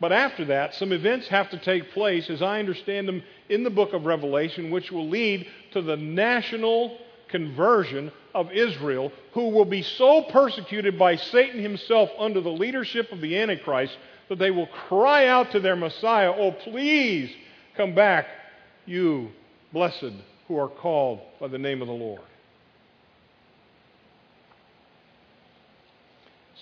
But 0.00 0.10
after 0.10 0.46
that, 0.46 0.74
some 0.74 0.90
events 0.90 1.28
have 1.28 1.48
to 1.50 1.58
take 1.58 1.92
place, 1.92 2.28
as 2.28 2.42
I 2.42 2.58
understand 2.58 3.06
them, 3.06 3.22
in 3.48 3.62
the 3.62 3.70
book 3.70 3.92
of 3.92 4.04
Revelation, 4.04 4.72
which 4.72 4.90
will 4.90 5.08
lead 5.08 5.46
to 5.74 5.80
the 5.80 5.96
national 5.96 6.98
conversion 7.28 8.10
of 8.34 8.50
Israel, 8.50 9.12
who 9.34 9.50
will 9.50 9.64
be 9.64 9.82
so 9.82 10.22
persecuted 10.22 10.98
by 10.98 11.14
Satan 11.14 11.62
himself 11.62 12.10
under 12.18 12.40
the 12.40 12.50
leadership 12.50 13.12
of 13.12 13.20
the 13.20 13.38
Antichrist 13.38 13.96
that 14.28 14.40
they 14.40 14.50
will 14.50 14.66
cry 14.88 15.28
out 15.28 15.52
to 15.52 15.60
their 15.60 15.76
Messiah, 15.76 16.32
Oh, 16.36 16.50
please 16.50 17.30
come 17.76 17.94
back, 17.94 18.26
you 18.86 19.30
blessed 19.72 20.14
who 20.48 20.58
are 20.58 20.68
called 20.68 21.20
by 21.38 21.46
the 21.46 21.58
name 21.58 21.80
of 21.80 21.86
the 21.86 21.94
Lord. 21.94 22.22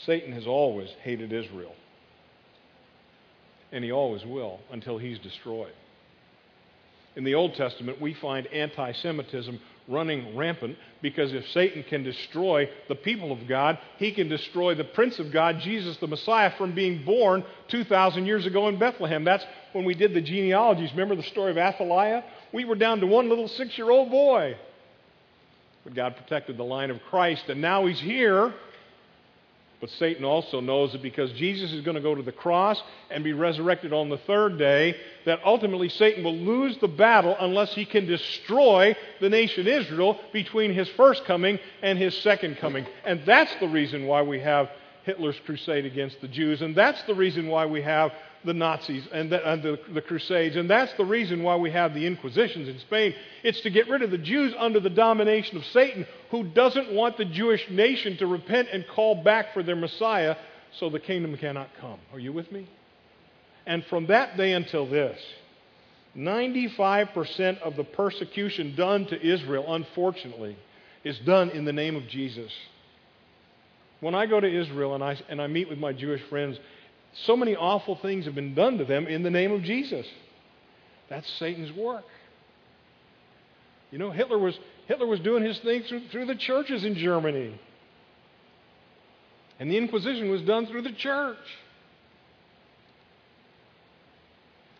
Satan 0.08 0.32
has 0.32 0.46
always 0.46 0.88
hated 1.02 1.34
Israel, 1.34 1.74
and 3.70 3.84
he 3.84 3.92
always 3.92 4.24
will 4.24 4.58
until 4.72 4.96
he's 4.96 5.18
destroyed. 5.18 5.74
In 7.14 7.24
the 7.24 7.34
Old 7.34 7.54
Testament, 7.56 8.00
we 8.00 8.14
find 8.14 8.46
anti 8.46 8.92
Semitism 8.92 9.60
running 9.86 10.34
rampant 10.34 10.78
because 11.02 11.34
if 11.34 11.46
Satan 11.50 11.82
can 11.82 12.04
destroy 12.04 12.70
the 12.88 12.94
people 12.94 13.32
of 13.32 13.46
God, 13.46 13.78
he 13.98 14.12
can 14.12 14.30
destroy 14.30 14.74
the 14.74 14.84
Prince 14.84 15.18
of 15.18 15.30
God, 15.30 15.60
Jesus 15.60 15.98
the 15.98 16.06
Messiah, 16.06 16.52
from 16.56 16.74
being 16.74 17.04
born 17.04 17.44
2,000 17.68 18.24
years 18.24 18.46
ago 18.46 18.68
in 18.68 18.78
Bethlehem. 18.78 19.24
That's 19.24 19.44
when 19.72 19.84
we 19.84 19.92
did 19.92 20.14
the 20.14 20.22
genealogies. 20.22 20.90
Remember 20.92 21.16
the 21.16 21.22
story 21.24 21.50
of 21.50 21.58
Athaliah? 21.58 22.24
We 22.54 22.64
were 22.64 22.76
down 22.76 23.00
to 23.00 23.06
one 23.06 23.28
little 23.28 23.48
six 23.48 23.76
year 23.76 23.90
old 23.90 24.10
boy. 24.10 24.56
But 25.84 25.94
God 25.94 26.16
protected 26.16 26.56
the 26.56 26.64
line 26.64 26.90
of 26.90 26.98
Christ, 27.10 27.50
and 27.50 27.60
now 27.60 27.84
he's 27.84 28.00
here 28.00 28.54
but 29.80 29.90
Satan 29.90 30.24
also 30.24 30.60
knows 30.60 30.92
that 30.92 31.02
because 31.02 31.30
Jesus 31.32 31.72
is 31.72 31.82
going 31.82 31.94
to 31.94 32.00
go 32.00 32.14
to 32.14 32.22
the 32.22 32.32
cross 32.32 32.82
and 33.10 33.22
be 33.22 33.32
resurrected 33.32 33.92
on 33.92 34.08
the 34.08 34.18
third 34.18 34.58
day, 34.58 34.96
that 35.24 35.40
ultimately 35.44 35.88
Satan 35.88 36.24
will 36.24 36.36
lose 36.36 36.76
the 36.78 36.88
battle 36.88 37.36
unless 37.38 37.74
he 37.74 37.84
can 37.84 38.04
destroy 38.06 38.96
the 39.20 39.28
nation 39.28 39.68
Israel 39.68 40.18
between 40.32 40.72
his 40.72 40.88
first 40.90 41.24
coming 41.26 41.60
and 41.80 41.96
his 41.96 42.16
second 42.18 42.56
coming. 42.56 42.86
And 43.04 43.22
that's 43.24 43.54
the 43.60 43.68
reason 43.68 44.06
why 44.06 44.22
we 44.22 44.40
have 44.40 44.68
Hitler's 45.04 45.38
crusade 45.46 45.86
against 45.86 46.20
the 46.20 46.28
Jews. 46.28 46.60
And 46.60 46.74
that's 46.74 47.02
the 47.04 47.14
reason 47.14 47.46
why 47.46 47.66
we 47.66 47.80
have 47.82 48.12
the 48.44 48.54
Nazis 48.54 49.06
and, 49.12 49.30
the, 49.30 49.38
the, 49.38 49.92
the, 49.94 50.02
Crusades. 50.02 50.56
And 50.56 50.70
that's 50.70 50.92
the 50.94 51.04
reason 51.04 51.42
why 51.42 51.56
we 51.56 51.70
have 51.70 51.94
the 51.94 52.06
Inquisitions 52.06 52.68
in 52.68 52.78
Spain. 52.80 53.14
It's 53.42 53.60
to 53.62 53.70
get 53.70 53.88
rid 53.88 54.02
of 54.02 54.10
the 54.10 54.18
Jews 54.18 54.54
under 54.58 54.80
the 54.80 54.90
domination 54.90 55.56
of 55.56 55.64
Satan, 55.66 56.06
who 56.30 56.44
doesn't 56.44 56.92
want 56.92 57.16
the 57.16 57.24
Jewish 57.24 57.64
nation 57.70 58.16
to 58.18 58.26
repent 58.26 58.68
and 58.72 58.86
call 58.94 59.22
back 59.22 59.52
for 59.52 59.62
their 59.62 59.76
Messiah 59.76 60.36
so 60.78 60.90
the 60.90 61.00
kingdom 61.00 61.36
cannot 61.36 61.68
come. 61.80 61.98
Are 62.12 62.18
you 62.18 62.32
with 62.32 62.50
me? 62.52 62.68
And 63.66 63.84
from 63.86 64.06
that 64.06 64.36
day 64.36 64.52
until 64.52 64.88
this, 64.88 65.20
95% 66.16 67.60
of 67.60 67.76
the 67.76 67.84
persecution 67.84 68.74
done 68.76 69.06
to 69.06 69.20
Israel, 69.20 69.72
unfortunately, 69.74 70.56
is 71.04 71.18
done 71.20 71.50
in 71.50 71.64
the 71.64 71.72
name 71.72 71.96
of 71.96 72.08
Jesus. 72.08 72.52
When 74.00 74.14
I 74.14 74.26
go 74.26 74.40
to 74.40 74.60
Israel 74.60 74.94
and 74.94 75.02
I, 75.02 75.18
and 75.28 75.40
I 75.40 75.48
meet 75.48 75.68
with 75.68 75.78
my 75.78 75.92
Jewish 75.92 76.22
friends, 76.28 76.58
so 77.12 77.36
many 77.36 77.56
awful 77.56 77.96
things 77.96 78.26
have 78.26 78.34
been 78.34 78.54
done 78.54 78.78
to 78.78 78.84
them 78.84 79.06
in 79.06 79.22
the 79.22 79.30
name 79.30 79.52
of 79.52 79.62
Jesus. 79.62 80.06
That's 81.08 81.28
Satan's 81.38 81.72
work. 81.72 82.04
You 83.90 83.98
know, 83.98 84.10
Hitler 84.10 84.38
was, 84.38 84.58
Hitler 84.86 85.06
was 85.06 85.20
doing 85.20 85.42
his 85.42 85.58
thing 85.60 85.82
through, 85.82 86.08
through 86.08 86.26
the 86.26 86.34
churches 86.34 86.84
in 86.84 86.94
Germany. 86.94 87.58
And 89.58 89.70
the 89.70 89.76
Inquisition 89.76 90.30
was 90.30 90.42
done 90.42 90.66
through 90.66 90.82
the 90.82 90.92
church. 90.92 91.36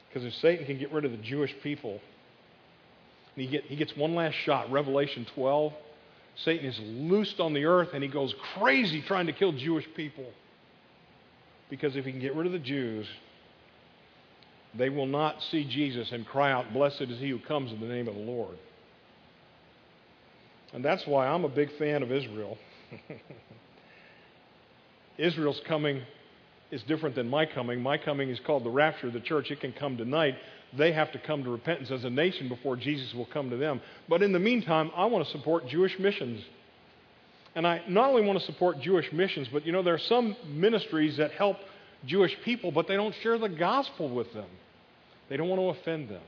Because 0.09 0.25
if 0.25 0.35
Satan 0.41 0.67
can 0.67 0.79
get 0.79 0.93
rid 0.93 1.05
of 1.05 1.11
the 1.11 1.17
Jewish 1.19 1.55
people, 1.62 2.01
he, 3.35 3.47
get, 3.47 3.64
he 3.64 3.77
gets 3.77 3.97
one 3.97 4.14
last 4.14 4.35
shot. 4.35 4.71
Revelation 4.71 5.27
12 5.35 5.73
Satan 6.45 6.67
is 6.67 6.79
loosed 6.81 7.41
on 7.41 7.53
the 7.53 7.64
earth 7.64 7.91
and 7.95 8.03
he 8.03 8.09
goes 8.09 8.35
crazy 8.55 9.03
trying 9.03 9.27
to 9.27 9.33
kill 9.33 9.53
Jewish 9.53 9.87
people. 9.97 10.27
Because 11.70 11.96
if 11.96 12.04
he 12.04 12.12
can 12.12 12.20
get 12.20 12.35
rid 12.35 12.46
of 12.46 12.52
the 12.52 12.59
Jews, 12.59 13.07
they 14.76 14.88
will 14.88 15.07
not 15.07 15.37
see 15.50 15.64
Jesus 15.64 16.11
and 16.12 16.26
cry 16.26 16.52
out, 16.52 16.72
Blessed 16.72 17.02
is 17.02 17.18
he 17.18 17.31
who 17.31 17.38
comes 17.38 17.72
in 17.72 17.81
the 17.81 17.87
name 17.87 18.09
of 18.09 18.14
the 18.14 18.20
Lord. 18.20 18.57
And 20.72 20.85
that's 20.85 21.07
why 21.07 21.26
I'm 21.26 21.44
a 21.44 21.48
big 21.48 21.70
fan 21.78 22.02
of 22.02 22.12
Israel. 22.12 22.59
Israel's 25.18 25.61
coming 25.66 26.02
is 26.70 26.83
different 26.83 27.16
than 27.16 27.28
my 27.28 27.46
coming. 27.46 27.81
My 27.81 27.96
coming 27.96 28.28
is 28.28 28.38
called 28.46 28.64
the 28.64 28.70
rapture 28.70 29.07
of 29.09 29.14
the 29.14 29.20
church. 29.20 29.50
It 29.50 29.61
can 29.61 29.72
come 29.72 29.96
tonight. 29.96 30.35
They 30.76 30.92
have 30.92 31.11
to 31.12 31.18
come 31.18 31.42
to 31.44 31.50
repentance 31.50 31.90
as 31.90 32.04
a 32.04 32.11
nation 32.11 32.48
before 32.48 32.76
Jesus 32.76 33.14
will 33.14 33.28
come 33.33 33.48
to 33.50 33.57
them. 33.57 33.81
But 34.09 34.22
in 34.22 34.33
the 34.33 34.38
meantime, 34.38 34.90
I 34.94 35.07
want 35.07 35.24
to 35.24 35.33
support 35.33 35.66
Jewish 35.66 35.98
missions. 35.98 36.44
And 37.59 37.66
I 37.66 37.83
not 37.88 38.11
only 38.11 38.23
want 38.23 38.38
to 38.38 38.44
support 38.47 38.79
Jewish 38.81 39.12
missions, 39.12 39.49
but 39.53 39.66
you 39.66 39.73
know, 39.73 39.83
there 39.83 39.94
are 39.94 39.99
some 39.99 40.37
ministries 40.47 41.16
that 41.16 41.33
help 41.33 41.57
Jewish 42.07 42.31
people, 42.44 42.71
but 42.71 42.87
they 42.87 42.94
don't 42.94 43.12
share 43.21 43.37
the 43.37 43.49
gospel 43.49 44.09
with 44.09 44.33
them. 44.33 44.47
They 45.29 45.37
don't 45.37 45.49
want 45.49 45.61
to 45.61 45.81
offend 45.81 46.09
them. 46.09 46.23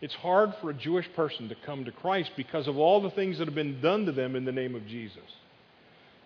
It's 0.00 0.14
hard 0.14 0.54
for 0.60 0.70
a 0.70 0.74
Jewish 0.74 1.06
person 1.14 1.48
to 1.50 1.54
come 1.64 1.84
to 1.84 1.92
Christ 1.92 2.32
because 2.36 2.66
of 2.66 2.78
all 2.78 3.00
the 3.00 3.12
things 3.12 3.38
that 3.38 3.44
have 3.44 3.54
been 3.54 3.80
done 3.80 4.06
to 4.06 4.12
them 4.12 4.34
in 4.34 4.44
the 4.44 4.50
name 4.50 4.74
of 4.74 4.84
Jesus. 4.88 5.22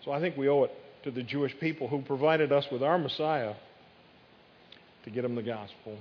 So 0.03 0.11
I 0.11 0.19
think 0.19 0.35
we 0.35 0.49
owe 0.49 0.63
it 0.63 0.71
to 1.03 1.11
the 1.11 1.21
Jewish 1.21 1.55
people 1.59 1.87
who 1.87 2.01
provided 2.01 2.51
us 2.51 2.65
with 2.71 2.81
our 2.81 2.97
Messiah 2.97 3.53
to 5.03 5.11
get 5.11 5.21
them 5.21 5.35
the 5.35 5.43
gospel. 5.43 5.99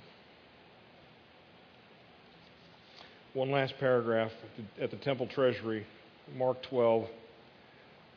One 3.35 3.50
last 3.50 3.74
paragraph 3.78 4.30
at 4.30 4.78
the, 4.78 4.83
at 4.85 4.90
the 4.90 4.96
temple 4.96 5.26
treasury, 5.26 5.87
Mark 6.38 6.62
12, 6.70 7.07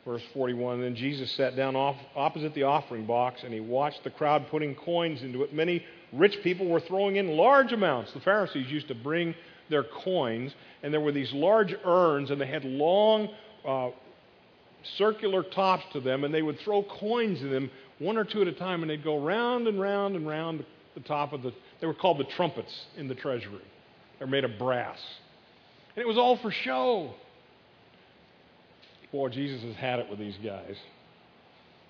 verse 0.08 0.22
41. 0.32 0.80
Then 0.80 0.94
Jesus 0.96 1.30
sat 1.32 1.54
down 1.54 1.76
off, 1.76 1.94
opposite 2.16 2.54
the 2.54 2.62
offering 2.62 3.04
box 3.04 3.42
and 3.44 3.52
he 3.52 3.60
watched 3.60 4.02
the 4.04 4.10
crowd 4.10 4.46
putting 4.50 4.74
coins 4.74 5.20
into 5.20 5.42
it. 5.42 5.52
Many 5.52 5.84
rich 6.14 6.38
people 6.42 6.66
were 6.66 6.80
throwing 6.80 7.16
in 7.16 7.36
large 7.36 7.72
amounts. 7.74 8.14
The 8.14 8.20
Pharisees 8.20 8.70
used 8.70 8.88
to 8.88 8.94
bring 8.94 9.34
their 9.68 9.84
coins, 9.84 10.54
and 10.82 10.94
there 10.94 11.00
were 11.02 11.12
these 11.12 11.30
large 11.34 11.74
urns, 11.84 12.30
and 12.30 12.40
they 12.40 12.46
had 12.46 12.64
long 12.64 13.28
uh, 13.66 13.90
circular 14.96 15.42
tops 15.42 15.84
to 15.92 16.00
them, 16.00 16.24
and 16.24 16.32
they 16.32 16.40
would 16.40 16.58
throw 16.60 16.82
coins 16.82 17.42
in 17.42 17.50
them 17.50 17.70
one 17.98 18.16
or 18.16 18.24
two 18.24 18.40
at 18.40 18.48
a 18.48 18.52
time, 18.52 18.80
and 18.80 18.88
they'd 18.88 19.04
go 19.04 19.22
round 19.22 19.68
and 19.68 19.78
round 19.78 20.16
and 20.16 20.26
round 20.26 20.64
the 20.94 21.00
top 21.00 21.34
of 21.34 21.42
the. 21.42 21.52
They 21.82 21.86
were 21.86 21.92
called 21.92 22.16
the 22.16 22.24
trumpets 22.24 22.86
in 22.96 23.08
the 23.08 23.14
treasury. 23.14 23.60
They're 24.18 24.26
made 24.26 24.44
of 24.44 24.58
brass. 24.58 24.98
And 25.94 26.02
it 26.02 26.08
was 26.08 26.16
all 26.16 26.38
for 26.38 26.50
show. 26.50 27.12
Boy, 29.12 29.28
Jesus 29.28 29.62
has 29.62 29.74
had 29.76 29.98
it 29.98 30.10
with 30.10 30.18
these 30.18 30.36
guys. 30.44 30.76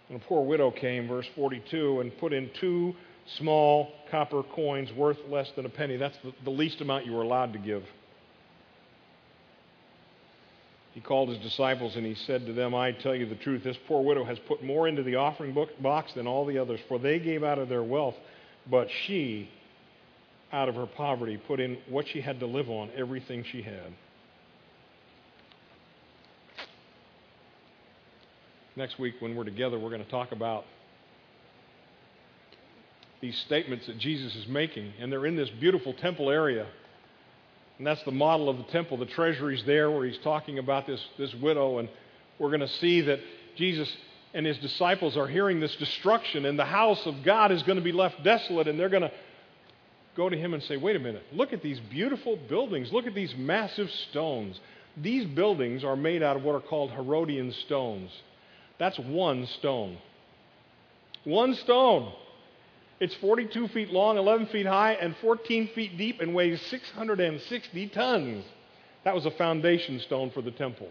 And 0.08 0.20
a 0.20 0.24
poor 0.24 0.44
widow 0.44 0.70
came, 0.70 1.08
verse 1.08 1.26
42, 1.34 2.00
and 2.00 2.16
put 2.18 2.32
in 2.32 2.50
two 2.60 2.94
small 3.36 3.92
copper 4.10 4.42
coins 4.54 4.90
worth 4.96 5.18
less 5.28 5.50
than 5.56 5.66
a 5.66 5.68
penny. 5.68 5.96
That's 5.96 6.16
the, 6.24 6.32
the 6.44 6.50
least 6.50 6.80
amount 6.80 7.06
you 7.06 7.12
were 7.12 7.22
allowed 7.22 7.52
to 7.52 7.58
give. 7.58 7.82
He 10.92 11.00
called 11.00 11.28
his 11.28 11.38
disciples 11.38 11.94
and 11.96 12.04
he 12.04 12.14
said 12.26 12.46
to 12.46 12.52
them, 12.52 12.74
I 12.74 12.92
tell 12.92 13.14
you 13.14 13.28
the 13.28 13.36
truth, 13.36 13.62
this 13.62 13.76
poor 13.86 14.02
widow 14.02 14.24
has 14.24 14.38
put 14.48 14.64
more 14.64 14.88
into 14.88 15.02
the 15.02 15.16
offering 15.16 15.56
box 15.80 16.12
than 16.14 16.26
all 16.26 16.46
the 16.46 16.58
others, 16.58 16.80
for 16.88 16.98
they 16.98 17.18
gave 17.18 17.44
out 17.44 17.58
of 17.58 17.68
their 17.68 17.84
wealth, 17.84 18.16
but 18.68 18.88
she, 19.06 19.48
out 20.52 20.68
of 20.68 20.74
her 20.74 20.86
poverty, 20.86 21.36
put 21.36 21.60
in 21.60 21.78
what 21.88 22.06
she 22.08 22.20
had 22.20 22.40
to 22.40 22.46
live 22.46 22.68
on, 22.68 22.90
everything 22.96 23.44
she 23.52 23.62
had. 23.62 23.92
Next 28.78 28.96
week, 28.96 29.14
when 29.18 29.34
we're 29.34 29.42
together, 29.42 29.76
we're 29.76 29.90
going 29.90 30.04
to 30.04 30.10
talk 30.10 30.30
about 30.30 30.64
these 33.20 33.36
statements 33.38 33.88
that 33.88 33.98
Jesus 33.98 34.36
is 34.36 34.46
making, 34.46 34.92
and 35.00 35.10
they're 35.10 35.26
in 35.26 35.34
this 35.34 35.50
beautiful 35.50 35.94
temple 35.94 36.30
area. 36.30 36.64
And 37.78 37.84
that's 37.84 38.04
the 38.04 38.12
model 38.12 38.48
of 38.48 38.56
the 38.56 38.62
temple. 38.70 38.96
The 38.96 39.06
treasury's 39.06 39.64
there 39.64 39.90
where 39.90 40.06
he's 40.06 40.18
talking 40.18 40.60
about 40.60 40.86
this, 40.86 41.04
this 41.18 41.34
widow, 41.34 41.78
and 41.78 41.88
we're 42.38 42.50
going 42.50 42.60
to 42.60 42.68
see 42.68 43.00
that 43.00 43.18
Jesus 43.56 43.92
and 44.32 44.46
his 44.46 44.58
disciples 44.58 45.16
are 45.16 45.26
hearing 45.26 45.58
this 45.58 45.74
destruction, 45.74 46.46
and 46.46 46.56
the 46.56 46.64
house 46.64 47.04
of 47.04 47.24
God 47.24 47.50
is 47.50 47.64
going 47.64 47.78
to 47.78 47.84
be 47.84 47.90
left 47.90 48.22
desolate, 48.22 48.68
and 48.68 48.78
they're 48.78 48.88
going 48.88 49.02
to 49.02 49.12
go 50.16 50.28
to 50.28 50.36
him 50.36 50.54
and 50.54 50.62
say, 50.62 50.76
Wait 50.76 50.94
a 50.94 51.00
minute, 51.00 51.24
look 51.32 51.52
at 51.52 51.64
these 51.64 51.80
beautiful 51.90 52.36
buildings, 52.48 52.92
look 52.92 53.08
at 53.08 53.14
these 53.16 53.34
massive 53.36 53.90
stones. 53.90 54.60
These 54.96 55.26
buildings 55.26 55.82
are 55.82 55.96
made 55.96 56.22
out 56.22 56.36
of 56.36 56.44
what 56.44 56.54
are 56.54 56.60
called 56.60 56.92
Herodian 56.92 57.50
stones. 57.66 58.12
That's 58.78 58.98
one 58.98 59.46
stone. 59.46 59.98
One 61.24 61.54
stone. 61.54 62.12
It's 63.00 63.14
42 63.16 63.68
feet 63.68 63.90
long, 63.90 64.18
11 64.18 64.46
feet 64.46 64.66
high, 64.66 64.92
and 64.94 65.16
14 65.20 65.68
feet 65.74 65.96
deep, 65.96 66.20
and 66.20 66.34
weighs 66.34 66.60
660 66.62 67.88
tons. 67.88 68.44
That 69.04 69.14
was 69.14 69.26
a 69.26 69.30
foundation 69.32 70.00
stone 70.00 70.30
for 70.30 70.42
the 70.42 70.50
temple. 70.50 70.88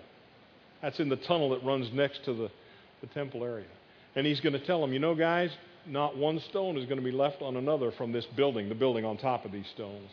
That's 0.82 1.00
in 1.00 1.10
the 1.10 1.18
tunnel 1.18 1.50
that 1.50 1.64
runs 1.64 1.92
next 1.92 2.24
to 2.26 2.34
the, 2.34 2.52
the 3.02 3.08
temple 3.08 3.44
area. 3.44 3.66
And 4.16 4.26
he's 4.26 4.40
going 4.40 4.54
to 4.54 4.66
tell 4.66 4.80
them, 4.82 4.94
you 4.94 5.00
know, 5.00 5.16
guys, 5.16 5.52
not 5.86 6.18
one 6.18 6.40
stone 6.40 6.78
is 6.78 6.86
going 6.86 6.98
to 6.98 7.04
be 7.04 7.12
left 7.12 7.42
on 7.42 7.58
another 7.58 7.92
from 7.92 8.12
this 8.12 8.26
building, 8.36 8.70
the 8.70 8.76
building 8.76 9.06
on 9.06 9.18
top 9.18 9.46
of 9.46 9.52
these 9.52 9.68
stones. 9.68 10.10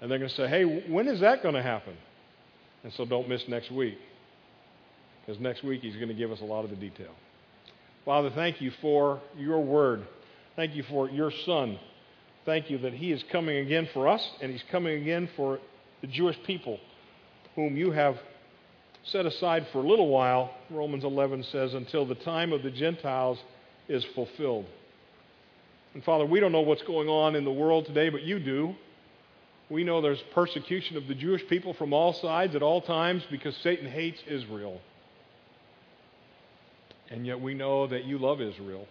And 0.00 0.10
they're 0.10 0.18
going 0.18 0.30
to 0.30 0.34
say, 0.34 0.48
hey, 0.48 0.64
when 0.64 1.08
is 1.08 1.20
that 1.20 1.42
going 1.42 1.54
to 1.54 1.62
happen? 1.62 1.96
And 2.82 2.92
so 2.92 3.04
don't 3.04 3.28
miss 3.28 3.46
next 3.48 3.70
week. 3.70 3.98
Because 5.24 5.40
next 5.40 5.62
week 5.62 5.80
he's 5.80 5.96
going 5.96 6.08
to 6.08 6.14
give 6.14 6.30
us 6.30 6.40
a 6.40 6.44
lot 6.44 6.64
of 6.64 6.70
the 6.70 6.76
detail. 6.76 7.12
Father, 8.04 8.30
thank 8.30 8.60
you 8.60 8.70
for 8.82 9.20
your 9.36 9.60
word. 9.60 10.06
Thank 10.56 10.74
you 10.74 10.82
for 10.82 11.08
your 11.08 11.32
son. 11.46 11.78
Thank 12.44 12.68
you 12.68 12.78
that 12.78 12.92
he 12.92 13.10
is 13.10 13.24
coming 13.32 13.56
again 13.58 13.88
for 13.94 14.06
us, 14.06 14.26
and 14.42 14.52
he's 14.52 14.64
coming 14.70 15.00
again 15.00 15.30
for 15.34 15.58
the 16.02 16.06
Jewish 16.06 16.36
people, 16.44 16.78
whom 17.54 17.76
you 17.76 17.90
have 17.92 18.18
set 19.04 19.24
aside 19.24 19.66
for 19.72 19.78
a 19.78 19.86
little 19.86 20.08
while, 20.08 20.50
Romans 20.70 21.04
11 21.04 21.44
says, 21.44 21.72
until 21.72 22.04
the 22.04 22.14
time 22.16 22.52
of 22.52 22.62
the 22.62 22.70
Gentiles 22.70 23.38
is 23.88 24.04
fulfilled. 24.14 24.66
And 25.94 26.04
Father, 26.04 26.26
we 26.26 26.40
don't 26.40 26.52
know 26.52 26.60
what's 26.60 26.82
going 26.82 27.08
on 27.08 27.36
in 27.36 27.44
the 27.44 27.52
world 27.52 27.86
today, 27.86 28.10
but 28.10 28.22
you 28.22 28.38
do. 28.38 28.74
We 29.70 29.84
know 29.84 30.02
there's 30.02 30.22
persecution 30.34 30.98
of 30.98 31.06
the 31.06 31.14
Jewish 31.14 31.46
people 31.48 31.72
from 31.72 31.94
all 31.94 32.12
sides 32.12 32.54
at 32.54 32.62
all 32.62 32.82
times 32.82 33.22
because 33.30 33.56
Satan 33.62 33.88
hates 33.88 34.20
Israel. 34.26 34.80
And 37.14 37.24
yet 37.24 37.40
we 37.40 37.54
know 37.54 37.86
that 37.86 38.06
you 38.06 38.18
love 38.18 38.40
Israel 38.40 38.86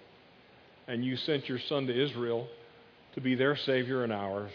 and 0.88 1.04
you 1.04 1.18
sent 1.18 1.50
your 1.50 1.60
Son 1.68 1.88
to 1.88 2.06
Israel 2.06 2.48
to 3.16 3.22
be 3.22 3.36
their 3.36 3.58
Savior 3.58 4.06
and 4.06 4.14
ours, 4.14 4.50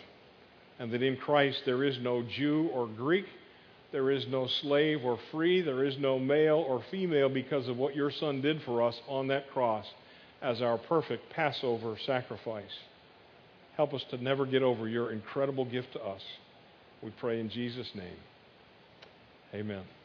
and 0.78 0.90
that 0.90 1.02
in 1.02 1.18
Christ 1.18 1.60
there 1.66 1.84
is 1.84 1.98
no 2.00 2.22
Jew 2.22 2.70
or 2.72 2.86
Greek, 2.86 3.26
there 3.92 4.10
is 4.10 4.24
no 4.30 4.48
slave 4.62 5.04
or 5.04 5.18
free, 5.30 5.60
there 5.60 5.84
is 5.84 5.98
no 5.98 6.18
male 6.18 6.64
or 6.66 6.82
female 6.90 7.28
because 7.28 7.68
of 7.68 7.76
what 7.76 7.94
your 7.94 8.10
Son 8.10 8.40
did 8.40 8.62
for 8.62 8.82
us 8.82 8.98
on 9.06 9.28
that 9.28 9.50
cross 9.50 9.84
as 10.40 10.62
our 10.62 10.78
perfect 10.78 11.30
Passover 11.30 11.96
sacrifice. 12.06 12.64
Help 13.76 13.92
us 13.92 14.04
to 14.10 14.16
never 14.16 14.46
get 14.46 14.62
over 14.62 14.88
your 14.88 15.12
incredible 15.12 15.66
gift 15.66 15.92
to 15.92 16.00
us. 16.00 16.22
We 17.02 17.10
pray 17.20 17.38
in 17.38 17.50
Jesus' 17.50 17.90
name. 17.94 18.16
Amen. 19.54 19.97